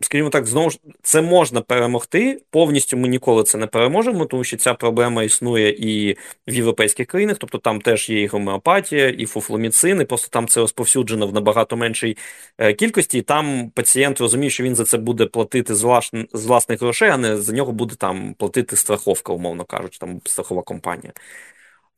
скажімо 0.01 0.31
так, 0.31 0.47
знову 0.47 0.71
ж 0.71 0.79
це 1.03 1.23
можна 1.23 1.61
перемогти. 1.61 2.43
Повністю 2.51 2.97
ми 2.97 3.09
ніколи 3.09 3.43
це 3.43 3.59
не 3.59 3.67
переможемо, 3.67 4.25
тому 4.27 4.45
що 4.45 4.57
ця 4.57 4.75
проблема 4.75 5.23
існує 5.23 5.71
і 5.71 6.17
в 6.49 6.55
європейських 6.55 7.07
країнах, 7.07 7.37
тобто 7.39 7.59
там 7.59 7.81
теж 7.81 8.11
є 8.11 8.23
і 8.23 8.27
гомеопатія, 8.27 9.09
і 9.09 9.27
фуфломіцин, 9.27 10.01
і 10.01 10.05
просто 10.05 10.29
там 10.29 10.49
це 10.49 10.61
розповсюджено 10.61 11.27
в 11.27 11.33
набагато 11.33 11.77
меншій 11.77 12.17
е, 12.59 12.75
кількості. 12.75 13.19
І 13.19 13.23
там 13.23 13.71
пацієнт 13.75 14.21
розуміє, 14.21 14.51
що 14.51 14.65
він 14.65 14.75
за 14.75 14.85
це 14.85 14.99
буде 14.99 15.27
платити 15.27 15.75
з, 15.75 15.83
влас... 15.83 16.11
з 16.33 16.47
власних 16.47 16.81
грошей, 16.81 17.09
а 17.11 17.17
не 17.17 17.37
за 17.37 17.53
нього 17.53 17.73
буде 17.73 17.95
там 17.95 18.35
платити 18.35 18.77
страховка, 18.77 19.33
умовно 19.33 19.65
кажучи, 19.65 19.99
там 19.99 20.21
страхова 20.25 20.63
компанія. 20.63 21.13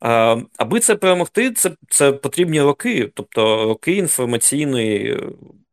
Е, 0.03 0.43
аби 0.57 0.79
це 0.79 0.95
перемогти, 0.95 1.51
це 1.51 1.71
це 1.89 2.11
потрібні 2.11 2.61
роки, 2.61 3.11
тобто 3.15 3.65
роки 3.65 3.91
інформаційної 3.91 5.19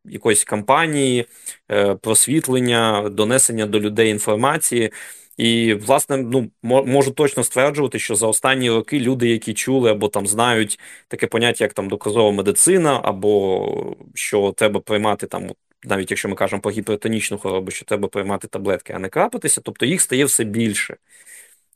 якоїсь 0.05 0.43
кампанії, 0.43 1.25
е, 1.71 1.95
просвітлення, 1.95 3.09
донесення 3.09 3.65
до 3.65 3.79
людей 3.79 4.09
інформації. 4.09 4.91
І, 5.37 5.73
власне, 5.73 6.17
ну 6.17 6.51
можу 6.63 7.11
точно 7.11 7.43
стверджувати, 7.43 7.99
що 7.99 8.15
за 8.15 8.27
останні 8.27 8.69
роки 8.69 8.99
люди, 8.99 9.29
які 9.29 9.53
чули 9.53 9.91
або 9.91 10.07
там 10.07 10.27
знають 10.27 10.79
таке 11.07 11.27
поняття, 11.27 11.63
як 11.65 11.73
там 11.73 11.89
доказова 11.89 12.31
медицина, 12.31 13.01
або 13.03 13.95
що 14.15 14.53
треба 14.57 14.79
приймати 14.79 15.27
там, 15.27 15.49
навіть 15.83 16.11
якщо 16.11 16.29
ми 16.29 16.35
кажемо 16.35 16.61
про 16.61 16.71
гіпертонічну 16.71 17.37
хворобу, 17.37 17.71
що 17.71 17.85
треба 17.85 18.07
приймати 18.07 18.47
таблетки, 18.47 18.93
а 18.93 18.99
не 18.99 19.09
крапитися, 19.09 19.61
тобто 19.61 19.85
їх 19.85 20.01
стає 20.01 20.25
все 20.25 20.43
більше. 20.43 20.97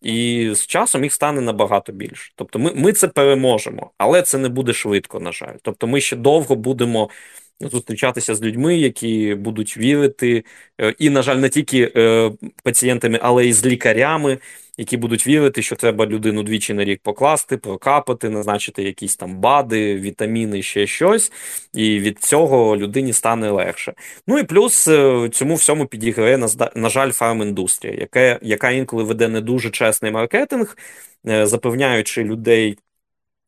І 0.01 0.51
з 0.55 0.67
часом 0.67 1.03
їх 1.03 1.13
стане 1.13 1.41
набагато 1.41 1.91
більше. 1.91 2.33
Тобто, 2.35 2.59
ми, 2.59 2.71
ми 2.75 2.93
це 2.93 3.07
переможемо, 3.07 3.91
але 3.97 4.21
це 4.21 4.37
не 4.37 4.49
буде 4.49 4.73
швидко, 4.73 5.19
на 5.19 5.31
жаль. 5.31 5.55
Тобто, 5.61 5.87
ми 5.87 6.01
ще 6.01 6.15
довго 6.15 6.55
будемо 6.55 7.09
зустрічатися 7.59 8.35
з 8.35 8.41
людьми, 8.41 8.77
які 8.77 9.35
будуть 9.35 9.77
вірити, 9.77 10.43
е, 10.81 10.95
і, 10.99 11.09
на 11.09 11.21
жаль, 11.21 11.35
не 11.35 11.49
тільки 11.49 11.91
е, 11.95 12.31
пацієнтами, 12.63 13.19
але 13.21 13.45
й 13.45 13.53
з 13.53 13.65
лікарями, 13.65 14.37
які 14.77 14.97
будуть 14.97 15.27
вірити, 15.27 15.61
що 15.61 15.75
треба 15.75 16.05
людину 16.05 16.43
двічі 16.43 16.73
на 16.73 16.83
рік 16.83 17.01
покласти, 17.03 17.57
прокапати, 17.57 18.29
назначити 18.29 18.83
якісь 18.83 19.15
там 19.15 19.37
бади, 19.37 19.95
вітаміни, 19.95 20.61
ще 20.61 20.87
щось, 20.87 21.31
і 21.73 21.99
від 21.99 22.19
цього 22.19 22.77
людині 22.77 23.13
стане 23.13 23.49
легше. 23.49 23.93
Ну 24.27 24.39
і 24.39 24.43
плюс 24.43 24.87
е, 24.87 25.29
цьому 25.33 25.55
всьому 25.55 25.85
підіграє 25.85 26.37
на 26.75 26.89
жаль, 26.89 27.11
фарміндустрія, 27.11 27.93
яка, 27.93 28.39
яка 28.41 28.71
інколи 28.71 29.03
веде 29.03 29.27
не 29.27 29.41
дуже 29.41 29.69
чесний 29.69 30.11
маркетинг, 30.11 30.77
запевняючи 31.23 32.23
людей 32.23 32.77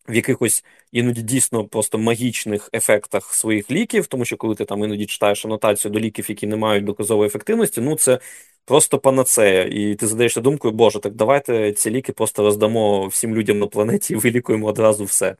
в 0.08 0.16
якихось 0.16 0.64
іноді 0.92 1.22
дійсно 1.22 1.66
просто 1.66 1.98
магічних 1.98 2.70
ефектах 2.74 3.34
своїх 3.34 3.72
ліків, 3.72 4.08
тому 4.08 4.26
що 4.26 4.38
коли 4.38 4.56
ти 4.56 4.66
там 4.66 4.84
іноді 4.84 5.06
читаєш 5.06 5.46
анотацію 5.46 5.92
до 5.92 6.00
ліків, 6.00 6.26
які 6.30 6.48
не 6.48 6.56
мають 6.56 6.86
доказової 6.86 7.28
ефективності, 7.28 7.82
ну 7.82 7.96
це 7.96 8.20
просто 8.66 9.00
панацея. 9.00 9.64
І 9.64 9.96
ти 9.96 10.08
задаєшся 10.08 10.42
думкою, 10.42 10.74
Боже, 10.74 11.00
так 11.00 11.14
давайте 11.14 11.74
ці 11.74 11.92
ліки 11.92 12.14
просто 12.14 12.44
роздамо 12.44 13.08
всім 13.08 13.36
людям 13.36 13.60
на 13.60 13.68
планеті 13.68 14.14
і 14.14 14.18
вилікуємо 14.18 14.68
одразу 14.68 15.04
все. 15.04 15.36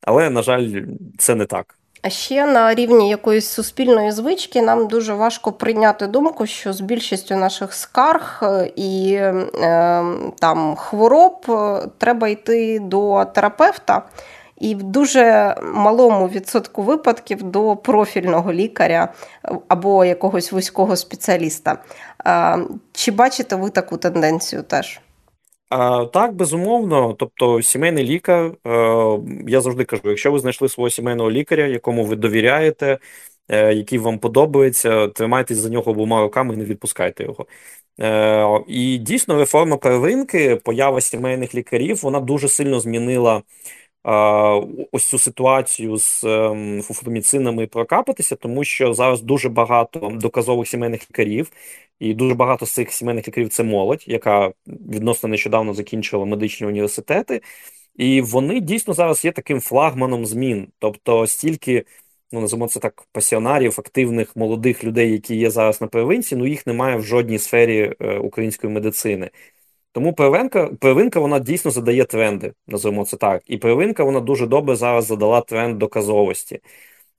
Але, 0.00 0.30
на 0.30 0.42
жаль, 0.42 0.82
це 1.18 1.34
не 1.34 1.46
так. 1.46 1.78
А 2.02 2.10
ще 2.10 2.46
на 2.46 2.74
рівні 2.74 3.10
якоїсь 3.10 3.48
суспільної 3.48 4.12
звички 4.12 4.62
нам 4.62 4.88
дуже 4.88 5.14
важко 5.14 5.52
прийняти 5.52 6.06
думку, 6.06 6.46
що 6.46 6.72
з 6.72 6.80
більшістю 6.80 7.36
наших 7.36 7.74
скарг 7.74 8.40
е, 8.42 8.72
і 8.76 9.14
е, 9.14 10.04
там 10.38 10.76
хвороб 10.76 11.46
е, 11.48 11.82
треба 11.98 12.28
йти 12.28 12.78
до 12.78 13.24
терапевта, 13.24 14.02
і 14.58 14.74
в 14.74 14.82
дуже 14.82 15.56
малому 15.74 16.28
відсотку 16.28 16.82
випадків 16.82 17.42
до 17.42 17.76
профільного 17.76 18.52
лікаря 18.52 19.08
або 19.68 20.04
якогось 20.04 20.52
вузького 20.52 20.96
спеціаліста. 20.96 21.78
Чи 22.92 23.10
бачите 23.10 23.56
ви 23.56 23.70
таку 23.70 23.96
тенденцію 23.96 24.62
теж? 24.62 25.00
Так, 26.12 26.34
безумовно. 26.34 27.14
Тобто, 27.14 27.62
сімейний 27.62 28.04
лікар, 28.04 28.52
е, 28.66 29.18
я 29.48 29.60
завжди 29.60 29.84
кажу: 29.84 30.02
якщо 30.04 30.32
ви 30.32 30.38
знайшли 30.38 30.68
свого 30.68 30.90
сімейного 30.90 31.30
лікаря, 31.30 31.66
якому 31.66 32.04
ви 32.04 32.16
довіряєте, 32.16 32.98
е, 33.48 33.74
який 33.74 33.98
вам 33.98 34.18
подобається, 34.18 35.08
тримайтесь 35.08 35.58
за 35.58 35.68
нього 35.68 35.90
обома 35.92 36.22
руками 36.22 36.54
і 36.54 36.56
не 36.56 36.64
відпускайте 36.64 37.24
його. 37.24 37.46
Е, 38.00 38.60
і 38.68 38.98
дійсно, 38.98 39.38
реформа 39.38 39.76
первинки, 39.76 40.56
поява 40.56 41.00
сімейних 41.00 41.54
лікарів, 41.54 42.00
вона 42.02 42.20
дуже 42.20 42.48
сильно 42.48 42.80
змінила 42.80 43.42
ось 44.92 45.04
цю 45.04 45.18
ситуацію 45.18 45.96
з 45.96 46.24
ем, 46.24 46.82
фуфломіцинами 46.82 47.66
прокапатися, 47.66 48.36
тому 48.36 48.64
що 48.64 48.94
зараз 48.94 49.22
дуже 49.22 49.48
багато 49.48 50.12
доказових 50.14 50.68
сімейних 50.68 51.10
лікарів, 51.10 51.52
і 52.00 52.14
дуже 52.14 52.34
багато 52.34 52.66
з 52.66 52.72
цих 52.72 52.92
сімейних 52.92 53.28
лікарів 53.28 53.48
це 53.48 53.62
молодь, 53.64 54.04
яка 54.06 54.52
відносно 54.66 55.28
нещодавно 55.28 55.74
закінчила 55.74 56.24
медичні 56.24 56.66
університети, 56.66 57.42
і 57.96 58.20
вони 58.20 58.60
дійсно 58.60 58.94
зараз 58.94 59.24
є 59.24 59.32
таким 59.32 59.60
флагманом 59.60 60.26
змін. 60.26 60.68
Тобто 60.78 61.26
стільки, 61.26 61.84
ну 62.32 62.40
називаємо 62.40 62.68
це 62.68 62.80
так, 62.80 63.02
пасіонарів, 63.12 63.74
активних 63.78 64.36
молодих 64.36 64.84
людей, 64.84 65.12
які 65.12 65.36
є 65.36 65.50
зараз 65.50 65.80
на 65.80 65.86
первинці, 65.86 66.36
ну 66.36 66.46
їх 66.46 66.66
немає 66.66 66.96
в 66.96 67.02
жодній 67.02 67.38
сфері 67.38 67.94
е, 68.00 68.18
української 68.18 68.72
медицини. 68.72 69.30
Тому 69.92 70.12
первинка, 70.14 70.66
первинка 70.80 71.20
вона 71.20 71.38
дійсно 71.38 71.70
задає 71.70 72.04
тренди, 72.04 72.52
називаємо 72.66 73.04
це 73.04 73.16
так. 73.16 73.42
І 73.46 73.58
первинка 73.58 74.04
вона 74.04 74.20
дуже 74.20 74.46
добре 74.46 74.76
зараз 74.76 75.06
задала 75.06 75.40
тренд 75.40 75.78
доказовості. 75.78 76.60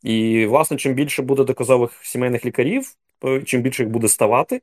І, 0.03 0.45
власне, 0.45 0.77
чим 0.77 0.93
більше 0.93 1.21
буде 1.21 1.43
доказових 1.43 1.99
сімейних 2.05 2.45
лікарів, 2.45 2.95
е, 3.25 3.41
чим 3.41 3.61
більше 3.61 3.83
їх 3.83 3.91
буде 3.91 4.07
ставати, 4.07 4.61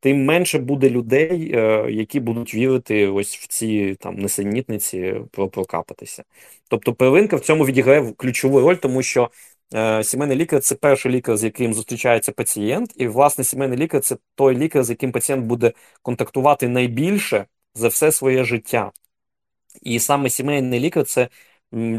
тим 0.00 0.24
менше 0.24 0.58
буде 0.58 0.90
людей, 0.90 1.52
е, 1.54 1.92
які 1.92 2.20
будуть 2.20 2.54
вірити 2.54 3.06
ось 3.06 3.36
в 3.36 3.46
ці 3.46 3.96
там 4.00 4.16
несенітниці 4.16 5.14
прокапатися. 5.32 6.24
Тобто, 6.68 6.94
первинка 6.94 7.36
в 7.36 7.40
цьому 7.40 7.64
відіграє 7.66 8.12
ключову 8.12 8.60
роль, 8.60 8.76
тому 8.76 9.02
що 9.02 9.22
е, 9.24 9.28
сімейний 10.02 10.36
лікар 10.36 10.60
це 10.60 10.74
перший 10.74 11.12
лікар, 11.12 11.36
з 11.36 11.44
яким 11.44 11.74
зустрічається 11.74 12.32
пацієнт, 12.32 12.92
і, 12.96 13.08
власне, 13.08 13.44
сімейний 13.44 13.78
лікар 13.78 14.00
це 14.00 14.16
той 14.34 14.56
лікар, 14.56 14.84
з 14.84 14.90
яким 14.90 15.12
пацієнт 15.12 15.44
буде 15.46 15.72
контактувати 16.02 16.68
найбільше 16.68 17.46
за 17.74 17.88
все 17.88 18.12
своє 18.12 18.44
життя. 18.44 18.92
І 19.82 19.98
саме 19.98 20.30
сімейний 20.30 20.80
лікар 20.80 21.04
це 21.04 21.28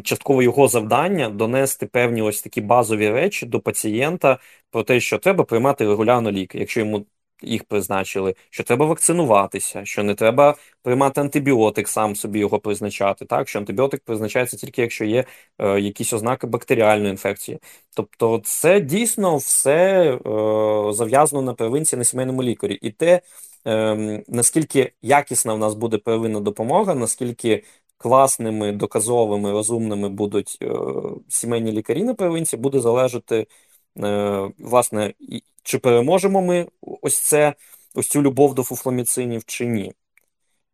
частково 0.04 0.44
його 0.44 0.68
завдання 0.68 1.30
донести 1.30 1.86
певні 1.86 2.22
ось 2.22 2.42
такі 2.42 2.62
базові 2.62 3.10
речі 3.10 3.46
до 3.46 3.60
пацієнта 3.60 4.40
про 4.72 4.84
те, 4.84 5.00
що 5.00 5.18
треба 5.18 5.44
приймати 5.44 5.86
регулярно 5.86 6.32
ліки, 6.32 6.60
якщо 6.60 6.80
йому 6.80 7.06
їх 7.42 7.64
призначили, 7.64 8.36
що 8.50 8.64
треба 8.64 8.86
вакцинуватися, 8.86 9.86
що 9.86 10.04
не 10.04 10.16
треба 10.16 10.56
приймати 10.84 11.22
антибіотик, 11.22 11.88
сам 11.90 12.16
собі 12.16 12.40
його 12.40 12.60
призначати. 12.60 13.26
Так, 13.26 13.50
що 13.50 13.60
антибіотик 13.60 14.04
призначається 14.04 14.58
тільки 14.58 14.82
якщо 14.82 15.06
є 15.06 15.26
е, 15.60 15.80
якісь 15.80 16.14
ознаки 16.14 16.48
бактеріальної 16.48 17.10
інфекції. 17.12 17.60
Тобто, 17.96 18.42
це 18.44 18.80
дійсно 18.80 19.38
все 19.38 20.04
е, 20.14 20.94
зав'язано 20.94 21.42
на 21.42 21.54
первинці 21.54 21.98
на 21.98 22.04
сімейному 22.04 22.44
лікарі. 22.44 22.74
І 22.82 22.92
те, 22.92 23.22
е, 23.68 24.24
наскільки 24.28 24.94
якісна 25.02 25.54
в 25.54 25.58
нас 25.60 25.74
буде 25.74 25.98
первинна 25.98 26.40
допомога, 26.40 26.96
наскільки 26.96 27.64
класними, 27.98 28.72
доказовими, 28.72 29.52
розумними 29.52 30.10
будуть 30.10 30.58
е, 30.64 30.70
сімейні 31.30 31.72
лікарі 31.72 32.04
на 32.04 32.14
первинці, 32.14 32.58
буде 32.58 32.80
залежати. 32.80 33.48
Е, 33.98 34.52
власне, 34.60 35.14
чи 35.64 35.80
переможемо 35.80 36.42
ми 36.42 36.68
ось 37.01 37.20
це, 37.20 37.53
ось 37.93 38.08
цю 38.08 38.22
любов 38.22 38.55
до 38.55 38.63
фуфломіцинів 38.63 39.46
чи 39.46 39.65
ні. 39.65 39.93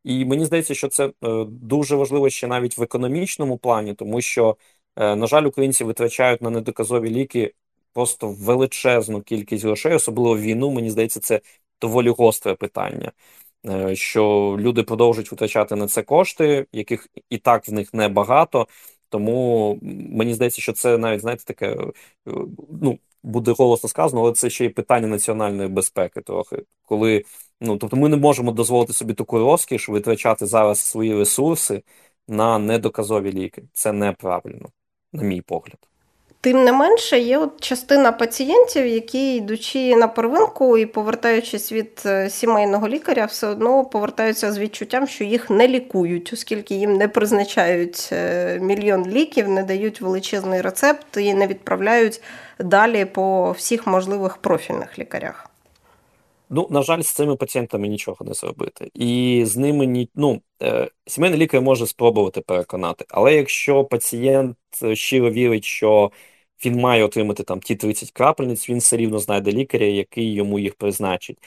І 0.04 0.26
мені 0.26 0.46
здається, 0.46 0.76
що 0.76 0.88
це 0.88 1.06
е, 1.08 1.12
дуже 1.50 1.96
важливо 1.96 2.30
ще 2.30 2.48
навіть 2.48 2.78
в 2.78 2.84
економічному 2.84 3.58
плані, 3.58 3.94
тому 3.94 4.22
що, 4.22 4.58
е, 4.96 5.16
на 5.16 5.28
жаль, 5.28 5.44
українці 5.44 5.84
витрачають 5.84 6.42
на 6.42 6.50
недоказові 6.50 7.10
ліки 7.10 7.54
просто 7.94 8.30
величезну 8.30 9.22
кількість 9.22 9.66
грошей, 9.66 9.94
особливо 9.94 10.36
в 10.36 10.42
війну. 10.42 10.72
Мені 10.72 10.90
здається, 10.90 11.20
це 11.20 11.42
доволі 11.82 12.10
гостре 12.10 12.56
питання. 12.56 13.12
Що 13.94 14.56
люди 14.60 14.84
продовжують 14.84 15.32
витрачати 15.32 15.76
на 15.76 15.88
це 15.88 16.04
кошти, 16.04 16.68
яких 16.72 17.08
і 17.30 17.38
так 17.38 17.68
в 17.68 17.72
них 17.74 17.94
небагато. 17.94 18.68
Тому 19.10 19.80
мені 20.12 20.34
здається, 20.34 20.62
що 20.62 20.74
це 20.74 20.98
навіть 20.98 21.22
знаєте 21.22 21.44
таке, 21.44 21.78
ну 22.82 23.00
буде 23.24 23.52
голосно 23.52 23.90
сказано, 23.90 24.22
але 24.22 24.34
це 24.34 24.50
ще 24.50 24.66
й 24.66 24.70
питання 24.70 25.08
національної 25.08 25.70
безпеки 25.70 26.22
трохи. 26.22 26.64
Коли, 26.84 27.24
ну, 27.62 27.78
Тобто 27.78 27.98
ми 27.98 28.10
не 28.10 28.18
можемо 28.18 28.52
дозволити 28.52 28.94
собі 28.94 29.14
таку 29.14 29.40
розкіш 29.40 29.90
витрачати 29.90 30.46
зараз 30.46 30.80
свої 30.80 31.16
ресурси 31.16 31.84
на 32.28 32.60
недоказові 32.60 33.32
ліки. 33.32 33.64
Це 33.74 33.92
неправильно, 33.92 34.70
на 35.14 35.24
мій 35.24 35.42
погляд. 35.42 35.78
Тим 36.42 36.64
не 36.64 36.72
менше, 36.72 37.20
є 37.20 37.38
от 37.38 37.62
частина 37.62 38.12
пацієнтів, 38.12 38.88
які, 38.88 39.36
йдучи 39.36 39.96
на 39.96 40.08
первинку 40.08 40.78
і 40.78 40.86
повертаючись 40.86 41.72
від 41.72 42.02
е, 42.06 42.30
сімейного 42.30 42.88
лікаря, 42.88 43.26
все 43.26 43.48
одно 43.48 43.86
повертаються 43.86 44.52
з 44.52 44.60
відчуттям, 44.60 45.08
що 45.08 45.24
їх 45.24 45.50
не 45.50 45.68
лікують, 45.68 46.34
оскільки 46.34 46.76
їм 46.76 46.94
не 46.94 47.08
призначають 47.08 48.10
е, 48.12 48.60
мільйон 48.60 49.08
ліків, 49.08 49.50
не 49.50 49.64
дають 49.64 50.02
величезний 50.02 50.62
рецепт 50.62 51.18
і 51.18 51.34
не 51.34 51.48
відправляють 51.48 52.22
далі 52.60 53.06
по 53.06 53.52
всіх 53.52 53.88
можливих 53.88 54.38
профільних 54.38 55.00
лікарях. 55.00 55.50
Ну, 56.50 56.68
на 56.72 56.82
жаль, 56.82 57.02
з 57.02 57.10
цими 57.10 57.36
пацієнтами 57.36 57.88
нічого 57.88 58.26
не 58.26 58.34
зробити. 58.34 58.92
І 58.94 59.44
з 59.46 59.58
ними 59.58 59.86
ні. 59.86 60.10
Ну, 60.16 60.42
е, 60.64 60.90
сімейний 61.08 61.40
лікар 61.40 61.62
може 61.62 61.88
спробувати 61.88 62.42
переконати. 62.42 63.06
Але 63.10 63.36
якщо 63.36 63.84
пацієнт 63.86 64.58
щиро 64.94 65.32
вірить, 65.32 65.66
що 65.66 66.12
він 66.66 66.80
має 66.80 67.04
отримати 67.04 67.44
там 67.44 67.60
ті 67.60 67.76
30 67.76 68.12
крапельниць, 68.12 68.70
він 68.70 68.78
все 68.78 68.98
рівно 68.98 69.20
знайде 69.20 69.52
лікаря, 69.52 69.86
який 69.86 70.34
йому 70.34 70.60
їх 70.60 70.76
призначить. 70.76 71.38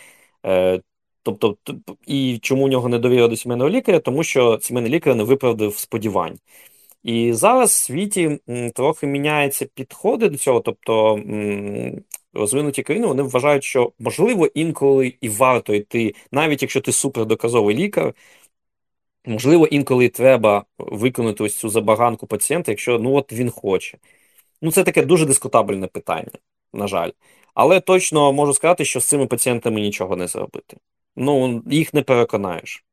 Е, 0.47 0.81
Тобто, 1.23 1.57
і 2.07 2.39
чому 2.43 2.65
у 2.65 2.69
нього 2.69 2.89
не 2.89 2.99
довіра 2.99 3.29
до 3.29 3.37
сімейного 3.37 3.71
лікаря? 3.71 3.99
Тому 4.01 4.25
що 4.25 4.59
сімейний 4.63 4.93
лікар 4.93 5.15
не 5.15 5.25
виправдав 5.25 5.77
сподівань. 5.79 6.39
І 7.03 7.33
зараз 7.33 7.71
в 7.71 7.75
світі 7.75 8.41
трохи 8.75 9.07
міняються 9.07 9.67
підходи 9.67 10.29
до 10.29 10.37
цього. 10.37 10.61
Тобто 10.61 11.21
розвинуті 12.33 12.83
країни 12.83 13.07
вони 13.07 13.23
вважають, 13.23 13.65
що 13.65 13.93
можливо 13.99 14.47
інколи 14.47 15.15
і 15.21 15.29
варто 15.29 15.75
йти, 15.75 16.15
навіть 16.33 16.63
якщо 16.63 16.81
ти 16.81 16.93
супердоказовий 16.93 17.77
лікар. 17.77 18.15
Можливо, 19.27 19.67
інколи 19.67 20.09
треба 20.09 20.65
виконати 20.79 21.45
ось 21.45 21.57
цю 21.59 21.69
забаганку 21.69 22.27
пацієнта, 22.27 22.73
якщо 22.73 22.99
ну 22.99 23.15
от 23.15 23.33
він 23.33 23.51
хоче. 23.51 23.99
Ну, 24.63 24.73
це 24.73 24.85
таке 24.85 25.03
дуже 25.05 25.27
дискутабельне 25.27 25.87
питання, 25.87 26.31
на 26.73 26.89
жаль. 26.89 27.11
Але 27.55 27.81
точно 27.81 28.33
можу 28.33 28.55
сказати, 28.55 28.85
що 28.85 29.01
з 29.01 29.05
цими 29.07 29.27
пацієнтами 29.27 29.81
нічого 29.81 30.17
не 30.17 30.27
зробити. 30.29 30.77
Ну, 31.17 31.63
їх 31.67 31.95
не 31.95 32.03
переконаєш. 32.03 32.85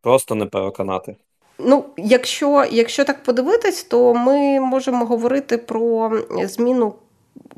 Просто 0.00 0.34
не 0.34 0.46
переконати. 0.46 1.16
Ну, 1.58 1.84
якщо 1.96 2.64
якщо 2.70 3.04
так 3.04 3.22
подивитись, 3.22 3.82
то 3.82 4.14
ми 4.14 4.60
можемо 4.60 5.04
говорити 5.04 5.58
про 5.58 6.12
зміну 6.44 6.94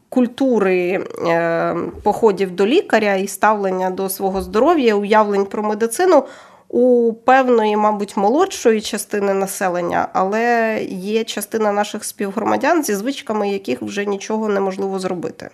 культури 0.09 1.05
е, 1.27 1.77
походів 2.03 2.51
до 2.51 2.67
лікаря 2.67 3.15
і 3.15 3.29
ставлення 3.29 3.91
до 3.91 4.09
свого 4.09 4.43
здоров'я, 4.43 4.95
уявлень 4.95 5.47
про 5.47 5.63
медицину 5.63 6.25
у 6.69 7.13
певної, 7.13 7.77
мабуть, 7.77 8.17
молодшої 8.17 8.81
частини 8.81 9.35
населення, 9.35 10.09
але 10.13 10.79
є 10.91 11.25
частина 11.25 11.73
наших 11.73 12.05
співгромадян, 12.05 12.85
зі 12.85 12.95
звичками 12.95 13.51
яких 13.51 13.83
вже 13.83 14.05
нічого 14.05 14.49
неможливо 14.49 14.99
зробити. 14.99 15.51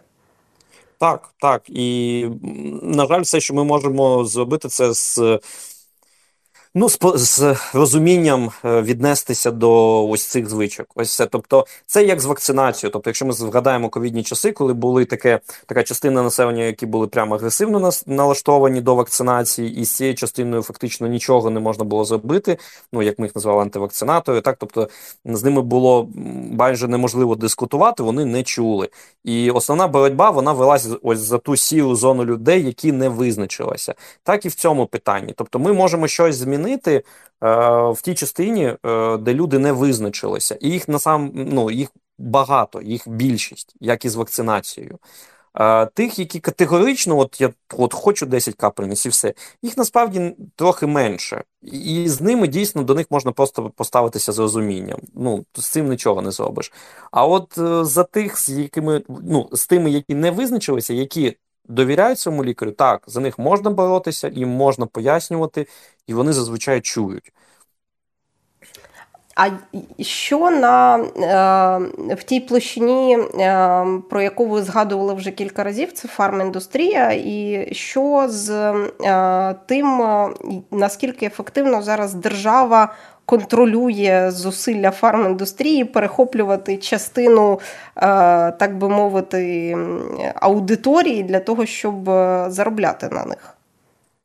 Так, 0.99 1.29
так. 1.41 1.63
І, 1.67 2.27
на 2.83 3.07
жаль, 3.07 3.21
все, 3.21 3.41
що 3.41 3.55
ми 3.55 3.65
можемо 3.65 4.25
зробити, 4.25 4.69
це 4.69 4.95
з 4.95 5.39
Ну, 6.79 6.89
з, 6.89 6.99
з 7.15 7.57
розумінням 7.75 8.51
е, 8.65 8.83
віднестися 8.83 9.51
до 9.51 10.09
ось 10.09 10.27
цих 10.27 10.49
звичок. 10.49 10.87
Ось 10.95 11.17
це. 11.17 11.27
Тобто, 11.27 11.67
це 11.87 12.05
як 12.05 12.21
з 12.21 12.25
вакцинацією. 12.25 12.93
Тобто, 12.93 13.11
якщо 13.11 13.27
ми 13.27 13.33
згадаємо 13.33 13.89
ковідні 13.89 14.23
часи, 14.23 14.53
коли 14.53 14.75
були 14.75 15.05
таке 15.05 15.41
така 15.67 15.83
частина 15.83 16.23
населення, 16.23 16.65
які 16.65 16.87
були 16.87 17.07
прямо 17.07 17.35
агресивно 17.35 17.81
нас, 17.81 18.07
налаштовані 18.07 18.81
до 18.81 18.95
вакцинації, 18.95 19.81
і 19.81 19.85
з 19.85 19.93
цією 19.93 20.15
частиною 20.15 20.63
фактично 20.63 21.07
нічого 21.07 21.51
не 21.51 21.61
можна 21.61 21.85
було 21.85 22.05
зробити. 22.05 22.59
Ну 22.93 23.03
як 23.03 23.19
ми 23.19 23.27
їх 23.27 23.35
назвали 23.35 23.63
антивакцинатори, 23.63 24.41
так 24.41 24.57
тобто 24.59 24.89
з 25.25 25.45
ними 25.45 25.63
було 25.63 26.09
майже 26.53 26.89
неможливо 26.89 27.37
дискутувати, 27.37 28.03
вони 28.03 28.25
не 28.25 28.43
чули. 28.43 28.89
І 29.25 29.51
основна 29.51 29.89
боротьба 29.89 30.31
вона 30.31 30.53
велася 30.53 30.89
ось 31.03 31.19
за 31.19 31.39
ту 31.39 31.57
сіру 31.57 31.97
зону 31.97 32.25
людей, 32.25 32.67
які 32.67 32.93
не 32.93 33.09
визначилися, 33.09 33.95
так 34.23 34.45
і 34.45 34.49
в 34.49 34.55
цьому 34.55 34.87
питанні. 34.87 35.35
Тобто, 35.37 35.59
ми 35.59 35.73
можемо 35.73 36.09
щось 36.09 36.37
змінити 36.37 36.66
змінити 36.67 36.93
е, 36.95 37.03
в 37.91 38.01
тій 38.03 38.15
частині, 38.15 38.77
е, 38.87 39.17
де 39.17 39.35
люди 39.35 39.59
не 39.59 39.73
визначилися, 39.73 40.59
і 40.61 40.71
їх 40.71 40.89
насам 40.89 41.33
ну 41.35 41.71
їх 41.71 41.89
багато, 42.19 42.83
їх 42.83 43.09
більшість, 43.09 43.75
як 43.81 44.05
і 44.05 44.09
з 44.09 44.15
вакцинацією. 44.15 44.99
Е, 45.61 45.87
тих, 45.87 46.19
які 46.19 46.41
категорично, 46.41 47.19
от 47.19 47.41
я 47.41 47.51
от 47.79 47.95
хочу 47.95 48.27
10 48.27 48.55
капельниць 48.55 49.07
і 49.07 49.09
все, 49.09 49.35
їх 49.63 49.77
насправді 49.77 50.37
трохи 50.57 50.87
менше, 50.87 51.45
і 51.63 52.09
з 52.09 52.21
ними 52.21 52.49
дійсно 52.49 52.83
до 52.83 52.95
них 52.95 53.07
можна 53.11 53.33
просто 53.33 53.71
поставитися 53.71 54.33
з 54.33 54.39
розумінням. 54.39 54.99
Ну 55.15 55.45
з 55.55 55.67
цим 55.67 55.89
нічого 55.89 56.23
не 56.23 56.31
зробиш. 56.31 56.73
А 57.11 57.27
от 57.27 57.53
за 57.87 58.05
тих, 58.05 58.41
з 58.41 58.49
якими 58.51 59.03
ну 59.09 59.49
з 59.53 59.67
тими, 59.67 59.91
які 59.91 60.15
не 60.15 60.31
визначилися, 60.31 60.95
які 60.95 61.37
довіряють 61.69 62.19
цьому 62.19 62.45
лікарю, 62.45 62.73
так, 62.73 63.03
за 63.07 63.21
них 63.21 63.39
можна 63.39 63.71
боротися, 63.71 64.29
їм 64.29 64.49
можна 64.49 64.87
пояснювати, 64.87 65.67
і 66.07 66.15
вони 66.15 66.33
зазвичай 66.33 66.81
чують. 66.81 67.33
А 69.37 69.49
що 70.01 70.51
на 70.51 70.97
е, 72.09 72.15
в 72.15 72.23
тій 72.25 72.41
площині, 72.41 73.19
е, 73.19 73.87
про 74.11 74.23
яку 74.23 74.47
ви 74.47 74.63
згадували 74.63 75.15
вже 75.15 75.31
кілька 75.31 75.65
разів, 75.65 75.93
це 75.93 76.09
фарміндустрія, 76.09 77.13
і 77.13 77.69
що 77.73 78.27
з 78.29 78.51
е, 79.05 79.55
тим, 79.67 80.03
наскільки 80.71 81.27
ефективно 81.27 81.83
зараз 81.83 82.15
держава 82.15 82.95
контролює 83.27 84.31
зусилля 84.31 84.91
фарміндустрії 84.91 85.85
перехоплювати 85.85 86.77
частину, 86.77 87.61
так 88.59 88.79
би 88.79 88.89
мовити, 88.89 89.77
аудиторії 90.35 91.23
для 91.23 91.41
того, 91.41 91.67
щоб 91.67 92.05
заробляти 92.49 93.09
на 93.09 93.25
них? 93.25 93.56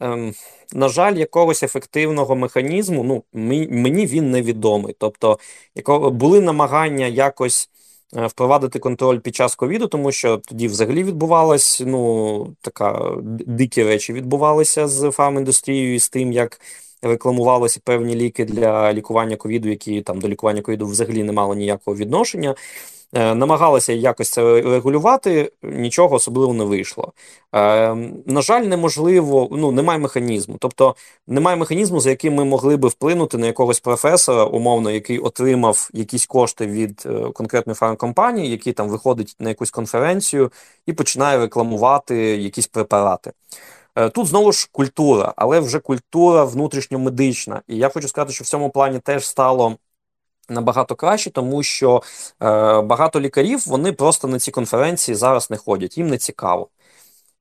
Ем, 0.01 0.33
На 0.73 0.89
жаль, 0.89 1.15
якогось 1.15 1.63
ефективного 1.63 2.35
механізму 2.35 3.03
ну, 3.03 3.23
мені 3.69 4.05
він 4.05 4.31
невідомий. 4.31 4.95
Тобто, 4.99 5.39
яко, 5.75 6.11
були 6.11 6.41
намагання 6.41 7.07
якось. 7.07 7.69
Е, 8.17 8.27
впровадити 8.27 8.79
контроль 8.79 9.19
під 9.19 9.35
час 9.35 9.55
ковіду, 9.55 9.87
тому 9.87 10.11
що 10.11 10.37
тоді 10.37 10.67
взагалі 10.67 11.03
відбувалась 11.03 11.83
ну 11.85 12.55
така 12.61 13.15
дикі 13.47 13.83
речі 13.83 14.13
відбувалися 14.13 14.87
з 14.87 15.03
фарм-індустрією 15.03 15.93
і 15.93 15.99
з 15.99 16.09
тим, 16.09 16.31
як 16.31 16.61
рекламувалися 17.01 17.79
певні 17.83 18.15
ліки 18.15 18.45
для 18.45 18.93
лікування 18.93 19.35
ковіду, 19.35 19.69
які 19.69 20.01
там 20.01 20.19
до 20.19 20.29
лікування 20.29 20.61
ковіду 20.61 20.87
взагалі 20.87 21.23
не 21.23 21.31
мали 21.31 21.55
ніякого 21.55 21.97
відношення. 21.97 22.55
Е, 23.13 23.35
намагалися 23.35 23.93
якось 23.93 24.29
це 24.29 24.61
регулювати, 24.61 25.51
нічого 25.63 26.15
особливо 26.15 26.53
не 26.53 26.63
вийшло. 26.63 27.13
Е, 27.55 27.95
на 28.25 28.41
жаль, 28.41 28.61
неможливо, 28.61 29.47
ну 29.51 29.71
немає 29.71 29.99
механізму. 29.99 30.57
Тобто 30.59 30.95
немає 31.27 31.57
механізму, 31.57 31.99
за 31.99 32.09
яким 32.09 32.33
ми 32.33 32.45
могли 32.45 32.77
би 32.77 32.87
вплинути 32.87 33.37
на 33.37 33.47
якогось 33.47 33.79
професора, 33.79 34.45
умовно, 34.45 34.91
який 34.91 35.19
отримав 35.19 35.89
якісь 35.93 36.25
кошти 36.25 36.67
від 36.67 37.03
е, 37.05 37.31
конкретної 37.33 37.75
фармкомпанії, 37.75 38.51
який 38.51 38.73
там 38.73 38.89
виходить 38.89 39.35
на 39.39 39.49
якусь 39.49 39.71
конференцію 39.71 40.51
і 40.85 40.93
починає 40.93 41.39
рекламувати 41.39 42.15
якісь 42.37 42.67
препарати. 42.67 43.31
Тут 44.13 44.27
знову 44.27 44.51
ж 44.51 44.69
культура, 44.71 45.33
але 45.35 45.59
вже 45.59 45.79
культура 45.79 46.43
внутрішньомедична. 46.43 47.61
І 47.67 47.77
я 47.77 47.89
хочу 47.89 48.07
сказати, 48.07 48.33
що 48.33 48.43
в 48.43 48.47
цьому 48.47 48.69
плані 48.69 48.99
теж 48.99 49.27
стало. 49.27 49.77
Набагато 50.51 50.95
краще, 50.95 51.31
тому 51.31 51.63
що 51.63 52.01
е, 52.43 52.81
багато 52.81 53.21
лікарів 53.21 53.63
вони 53.67 53.91
просто 53.93 54.27
на 54.27 54.39
ці 54.39 54.51
конференції 54.51 55.15
зараз 55.15 55.49
не 55.51 55.57
ходять, 55.57 55.97
їм 55.97 56.07
не 56.07 56.17
цікаво. 56.17 56.69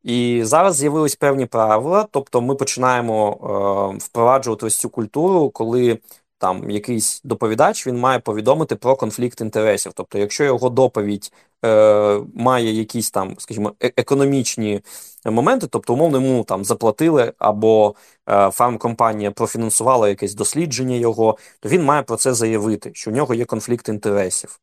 І 0.03 0.41
зараз 0.45 0.77
з'явились 0.77 1.17
певні 1.17 1.47
правила, 1.47 2.07
тобто 2.11 2.41
ми 2.41 2.55
починаємо 2.55 3.93
е, 3.95 3.99
впроваджувати 4.05 4.67
ось 4.67 4.79
цю 4.79 4.89
культуру, 4.89 5.51
коли 5.51 5.99
там 6.41 6.71
якийсь 6.71 7.21
доповідач 7.25 7.87
він 7.87 7.99
має 7.99 8.19
повідомити 8.19 8.77
про 8.77 8.97
конфлікт 8.97 9.41
інтересів. 9.41 9.93
Тобто, 9.95 10.19
якщо 10.19 10.45
його 10.45 10.71
доповідь 10.71 11.33
е, 11.65 12.21
має 12.35 12.73
якісь 12.73 13.11
там, 13.11 13.35
скажімо, 13.39 13.75
е 13.83 13.93
економічні 13.97 14.81
моменти, 15.25 15.67
тобто, 15.67 15.95
умовно, 15.95 16.21
йому 16.21 16.45
там 16.45 16.65
заплатили 16.65 17.33
або 17.39 17.95
е, 18.29 18.51
фармкомпанія 18.51 19.31
профінансувала 19.31 20.09
якесь 20.09 20.35
дослідження 20.35 20.97
його, 20.97 21.39
то 21.61 21.69
він 21.69 21.85
має 21.85 22.03
про 22.03 22.17
це 22.17 22.35
заявити, 22.35 22.91
що 22.95 23.11
в 23.11 23.15
нього 23.15 23.35
є 23.35 23.45
конфлікт 23.45 23.89
інтересів. 23.89 24.61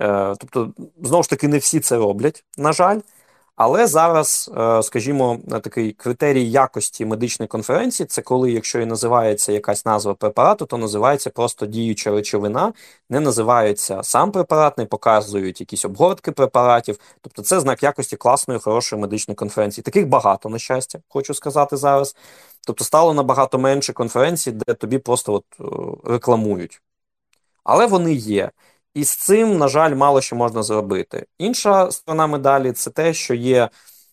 Е, 0.00 0.34
Тобто, 0.38 0.72
знову 1.02 1.22
ж 1.22 1.30
таки, 1.30 1.48
не 1.48 1.58
всі 1.58 1.80
це 1.80 1.96
роблять, 1.96 2.44
на 2.58 2.72
жаль. 2.72 3.00
Але 3.58 3.86
зараз, 3.86 4.50
е, 4.56 4.82
скажімо, 4.82 5.38
такий 5.62 5.92
критерій 5.92 6.50
якості 6.50 7.06
медичної 7.06 7.48
конференції 7.48 8.06
це 8.06 8.22
коли, 8.22 8.52
якщо 8.52 8.80
і 8.80 8.86
називається 8.86 9.52
якась 9.52 9.86
назва 9.86 10.14
препарату, 10.14 10.66
то 10.66 10.78
називається 10.78 11.30
просто 11.30 11.66
діюча 11.66 12.10
речовина, 12.10 12.72
не 13.10 13.20
називається 13.20 14.02
сам 14.02 14.32
препарат, 14.32 14.78
не 14.78 14.86
показують 14.86 15.60
якісь 15.60 15.84
обгортки 15.84 16.32
препаратів. 16.32 16.98
Тобто 17.20 17.42
це 17.42 17.60
знак 17.60 17.82
якості 17.82 18.16
класної, 18.16 18.60
хорошої 18.60 19.02
медичної 19.02 19.36
конференції. 19.36 19.82
Таких 19.82 20.08
багато, 20.08 20.48
на 20.48 20.58
щастя, 20.58 20.98
хочу 21.08 21.34
сказати 21.34 21.76
зараз. 21.76 22.16
Тобто 22.66 22.84
стало 22.84 23.14
набагато 23.14 23.58
менше 23.58 23.92
конференцій, 23.92 24.52
де 24.52 24.74
тобі 24.74 24.98
просто 24.98 25.32
от 25.34 25.44
е, 25.60 25.64
рекламують. 26.12 26.82
Але 27.64 27.86
вони 27.86 28.12
є. 28.14 28.50
І 28.94 29.04
з 29.04 29.10
цим, 29.10 29.58
на 29.58 29.68
жаль, 29.68 29.94
мало 29.94 30.20
що 30.20 30.36
можна 30.36 30.62
зробити. 30.62 31.26
Інша 31.38 31.90
сторона 31.90 32.26
медалі 32.26 32.72
це 32.72 32.90
те, 32.90 33.14
що 33.14 33.34
є 33.34 33.68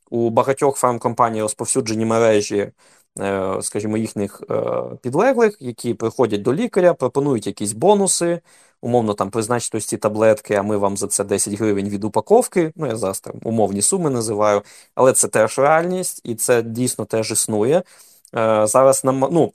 у 0.09 0.29
багатьох 0.29 0.77
фармкомпаній 0.77 1.41
розповсюджені 1.41 2.05
мережі, 2.05 2.71
е, 3.19 3.57
скажімо, 3.61 3.97
їхніх 3.97 4.43
е, 4.51 4.81
підлеглих, 5.01 5.57
які 5.59 5.93
приходять 5.93 6.41
до 6.41 6.53
лікаря, 6.53 6.93
пропонують 6.93 7.47
якісь 7.47 7.73
бонуси, 7.73 8.41
умовно 8.81 9.13
там 9.13 9.29
призначити 9.29 9.77
ось 9.77 9.85
ці 9.85 9.97
таблетки, 9.97 10.53
а 10.53 10.63
ми 10.63 10.77
вам 10.77 10.97
за 10.97 11.07
це 11.07 11.23
10 11.23 11.53
гривень 11.53 11.89
від 11.89 12.03
упаковки. 12.03 12.73
Ну, 12.75 12.87
я 12.87 12.95
зараз 12.95 13.19
там 13.19 13.33
умовні 13.43 13.81
суми 13.81 14.09
називаю, 14.09 14.61
але 14.95 15.13
це 15.13 15.27
теж 15.27 15.59
реальність, 15.59 16.21
і 16.23 16.35
це 16.35 16.61
дійсно 16.61 17.05
теж 17.05 17.31
існує. 17.31 17.83
Е, 18.35 18.67
зараз 18.67 19.03
нам 19.03 19.19
ну, 19.31 19.53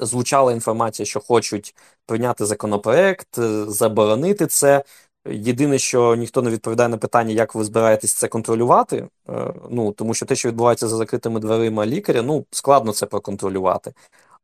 звучала 0.00 0.52
інформація, 0.52 1.06
що 1.06 1.20
хочуть 1.20 1.74
прийняти 2.06 2.46
законопроект, 2.46 3.38
е, 3.38 3.64
заборонити 3.64 4.46
це. 4.46 4.84
Єдине, 5.28 5.78
що 5.78 6.16
ніхто 6.16 6.42
не 6.42 6.50
відповідає 6.50 6.88
на 6.88 6.96
питання, 6.96 7.32
як 7.32 7.54
ви 7.54 7.64
збираєтесь 7.64 8.12
це 8.12 8.28
контролювати. 8.28 9.08
Е, 9.28 9.54
ну 9.70 9.92
тому 9.92 10.14
що 10.14 10.26
те, 10.26 10.36
що 10.36 10.48
відбувається 10.48 10.88
за 10.88 10.96
закритими 10.96 11.40
дверима 11.40 11.86
лікаря, 11.86 12.22
ну 12.22 12.44
складно 12.50 12.92
це 12.92 13.06
проконтролювати. 13.06 13.92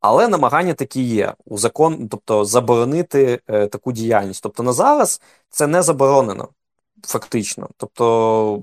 Але 0.01 0.29
намагання 0.29 0.75
такі 0.75 1.03
є 1.03 1.35
у 1.45 1.59
закон, 1.59 2.09
тобто 2.09 2.45
заборонити 2.45 3.41
е, 3.47 3.67
таку 3.67 3.93
діяльність. 3.93 4.43
Тобто 4.43 4.63
на 4.63 4.73
зараз 4.73 5.21
це 5.51 5.67
не 5.67 5.83
заборонено, 5.83 6.49
фактично. 7.03 7.69
Тобто 7.77 8.63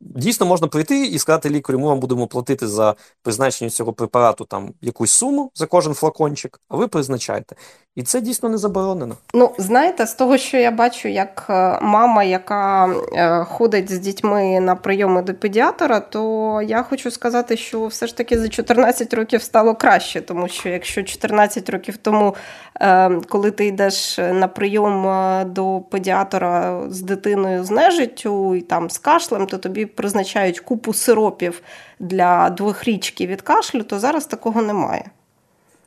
Дійсно, 0.00 0.46
можна 0.46 0.68
прийти 0.68 1.06
і 1.06 1.18
сказати 1.18 1.50
лікарю, 1.50 1.78
ми 1.78 1.86
вам 1.86 2.00
будемо 2.00 2.26
платити 2.26 2.66
за 2.68 2.94
призначення 3.22 3.70
цього 3.70 3.92
препарату 3.92 4.44
там 4.44 4.74
якусь 4.80 5.10
суму 5.10 5.50
за 5.54 5.66
кожен 5.66 5.94
флакончик, 5.94 6.60
а 6.68 6.76
ви 6.76 6.88
призначаєте. 6.88 7.56
І 7.98 8.02
це 8.02 8.20
дійсно 8.20 8.48
не 8.48 8.58
заборонено. 8.58 9.16
Ну, 9.34 9.52
знаєте, 9.58 10.06
з 10.06 10.14
того, 10.14 10.38
що 10.38 10.56
я 10.56 10.70
бачу, 10.70 11.08
як 11.08 11.46
е, 11.50 11.78
мама, 11.82 12.24
яка 12.24 12.86
е, 12.86 13.44
ходить 13.44 13.92
з 13.92 13.98
дітьми 13.98 14.60
на 14.60 14.74
прийоми 14.74 15.22
до 15.22 15.34
педіатра, 15.34 16.00
то 16.00 16.62
я 16.62 16.82
хочу 16.82 17.10
сказати, 17.10 17.56
що 17.56 17.86
все 17.86 18.06
ж 18.06 18.16
таки 18.16 18.38
за 18.38 18.48
14 18.48 19.14
років 19.14 19.42
стало 19.42 19.74
краще, 19.74 20.20
тому 20.20 20.48
що 20.48 20.68
якщо 20.68 21.02
14 21.02 21.70
років 21.70 21.96
тому, 21.96 22.34
е, 22.80 23.10
коли 23.28 23.50
ти 23.50 23.66
йдеш 23.66 24.18
на 24.18 24.48
прийом 24.48 25.04
до 25.52 25.80
педіатра 25.90 26.82
з 26.88 27.00
дитиною 27.00 27.64
з 27.64 27.70
нежиттю 27.70 28.54
і 28.54 28.60
там 28.60 28.90
з 28.90 28.98
кашлем, 28.98 29.46
то 29.46 29.58
тобі 29.58 29.87
призначають 29.96 30.60
купу 30.60 30.94
сиропів 30.94 31.62
для 31.98 32.50
двохрічки 32.50 33.26
від 33.26 33.42
кашлю, 33.42 33.82
то 33.82 33.98
зараз 33.98 34.26
такого 34.26 34.62
немає. 34.62 35.10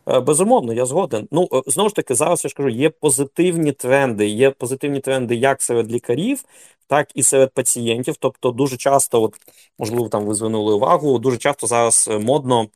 Е, 0.07 0.19
безумовно, 0.19 0.73
я 0.73 0.85
згоден. 0.85 1.27
Ну 1.31 1.49
е, 1.53 1.61
знову 1.67 1.89
ж 1.89 1.95
таки, 1.95 2.15
зараз 2.15 2.43
я 2.45 2.49
ж 2.49 2.55
кажу, 2.55 2.69
є 2.69 2.89
позитивні 2.89 3.71
тренди. 3.71 4.27
Є 4.27 4.51
позитивні 4.51 4.99
тренди 4.99 5.35
як 5.35 5.61
серед 5.61 5.91
лікарів, 5.91 6.43
так 6.87 7.09
і 7.15 7.23
серед 7.23 7.53
пацієнтів. 7.53 8.15
Тобто, 8.19 8.51
дуже 8.51 8.77
часто, 8.77 9.23
от 9.23 9.35
можливо, 9.79 10.09
там 10.09 10.25
ви 10.25 10.35
звернули 10.35 10.73
увагу, 10.73 11.19
дуже 11.19 11.37
часто 11.37 11.67
зараз 11.67 12.09
е, 12.11 12.19
модно. 12.19 12.67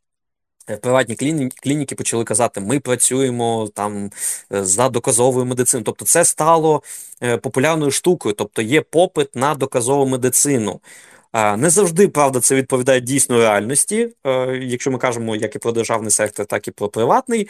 Приватні 0.81 1.15
клініки, 1.15 1.57
клініки 1.63 1.95
почали 1.95 2.23
казати, 2.23 2.61
ми 2.61 2.79
працюємо 2.79 3.69
там 3.73 4.09
за 4.49 4.89
доказовою 4.89 5.45
медициною. 5.45 5.85
Тобто, 5.85 6.05
це 6.05 6.25
стало 6.25 6.81
популярною 7.41 7.91
штукою, 7.91 8.35
тобто 8.35 8.61
є 8.61 8.81
попит 8.81 9.35
на 9.35 9.55
доказову 9.55 10.05
медицину. 10.07 10.79
Не 11.35 11.69
завжди 11.69 12.07
правда 12.07 12.39
це 12.39 12.55
відповідає 12.55 13.01
дійсно 13.01 13.37
реальності, 13.37 14.09
е, 14.23 14.57
якщо 14.57 14.91
ми 14.91 14.97
кажемо 14.97 15.35
як 15.35 15.55
і 15.55 15.59
про 15.59 15.71
державний 15.71 16.11
сектор, 16.11 16.45
так 16.45 16.67
і 16.67 16.71
про 16.71 16.89
приватний. 16.89 17.49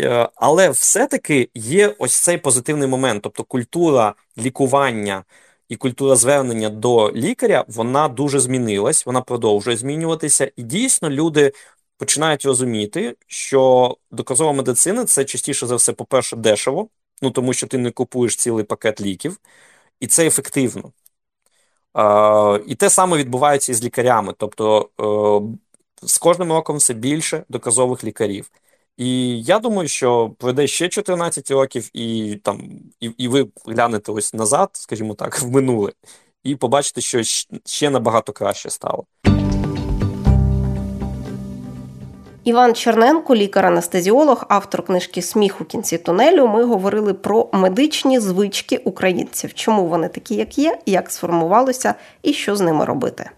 Е, 0.00 0.28
але 0.34 0.70
все-таки 0.70 1.48
є 1.54 1.94
ось 1.98 2.14
цей 2.14 2.38
позитивний 2.38 2.88
момент, 2.88 3.22
тобто 3.22 3.44
культура 3.44 4.14
лікування 4.38 5.24
і 5.68 5.76
культура 5.76 6.16
звернення 6.16 6.70
до 6.70 7.12
лікаря, 7.12 7.64
вона 7.68 8.08
дуже 8.08 8.40
змінилась, 8.40 9.06
вона 9.06 9.20
продовжує 9.20 9.76
змінюватися, 9.76 10.50
і 10.56 10.62
дійсно 10.62 11.10
люди 11.10 11.52
починають 11.98 12.44
розуміти, 12.44 13.16
що 13.26 13.96
доказова 14.10 14.52
медицина 14.52 15.04
це 15.04 15.24
частіше 15.24 15.66
за 15.66 15.76
все, 15.76 15.92
по-перше, 15.92 16.36
дешево, 16.36 16.88
ну 17.22 17.30
тому 17.30 17.52
що 17.52 17.66
ти 17.66 17.78
не 17.78 17.90
купуєш 17.90 18.36
цілий 18.36 18.64
пакет 18.64 19.00
ліків, 19.00 19.38
і 20.00 20.06
це 20.06 20.26
ефективно. 20.26 20.92
І 22.66 22.74
те 22.74 22.90
саме 22.90 23.16
відбувається 23.16 23.72
і 23.72 23.74
з 23.74 23.84
лікарями. 23.84 24.34
Тобто 24.38 24.88
е, 25.00 26.06
з 26.06 26.18
кожним 26.18 26.52
роком 26.52 26.76
все 26.76 26.94
більше 26.94 27.44
доказових 27.48 28.04
лікарів. 28.04 28.50
І 28.96 29.42
я 29.42 29.58
думаю, 29.58 29.88
що 29.88 30.30
пройде 30.38 30.66
ще 30.66 30.88
14 30.88 31.50
років, 31.50 31.90
і 31.92 32.36
там 32.42 32.60
і, 33.00 33.06
і 33.18 33.28
ви 33.28 33.46
глянете 33.66 34.12
ось 34.12 34.34
назад, 34.34 34.70
скажімо 34.72 35.14
так, 35.14 35.42
в 35.42 35.50
минуле, 35.50 35.92
і 36.44 36.56
побачите, 36.56 37.00
що 37.00 37.22
ще 37.64 37.90
набагато 37.90 38.32
краще 38.32 38.70
стало. 38.70 39.04
Іван 42.44 42.74
Черненко, 42.74 43.34
лікар-анестезіолог, 43.34 44.44
автор 44.48 44.82
книжки 44.82 45.22
Сміх 45.22 45.60
у 45.60 45.64
кінці 45.64 45.98
тунелю. 45.98 46.46
Ми 46.46 46.64
говорили 46.64 47.14
про 47.14 47.48
медичні 47.52 48.20
звички 48.20 48.76
українців, 48.76 49.54
чому 49.54 49.86
вони 49.86 50.08
такі, 50.08 50.34
як 50.34 50.58
є, 50.58 50.78
як 50.86 51.10
сформувалися, 51.10 51.94
і 52.22 52.32
що 52.32 52.56
з 52.56 52.60
ними 52.60 52.84
робити. 52.84 53.30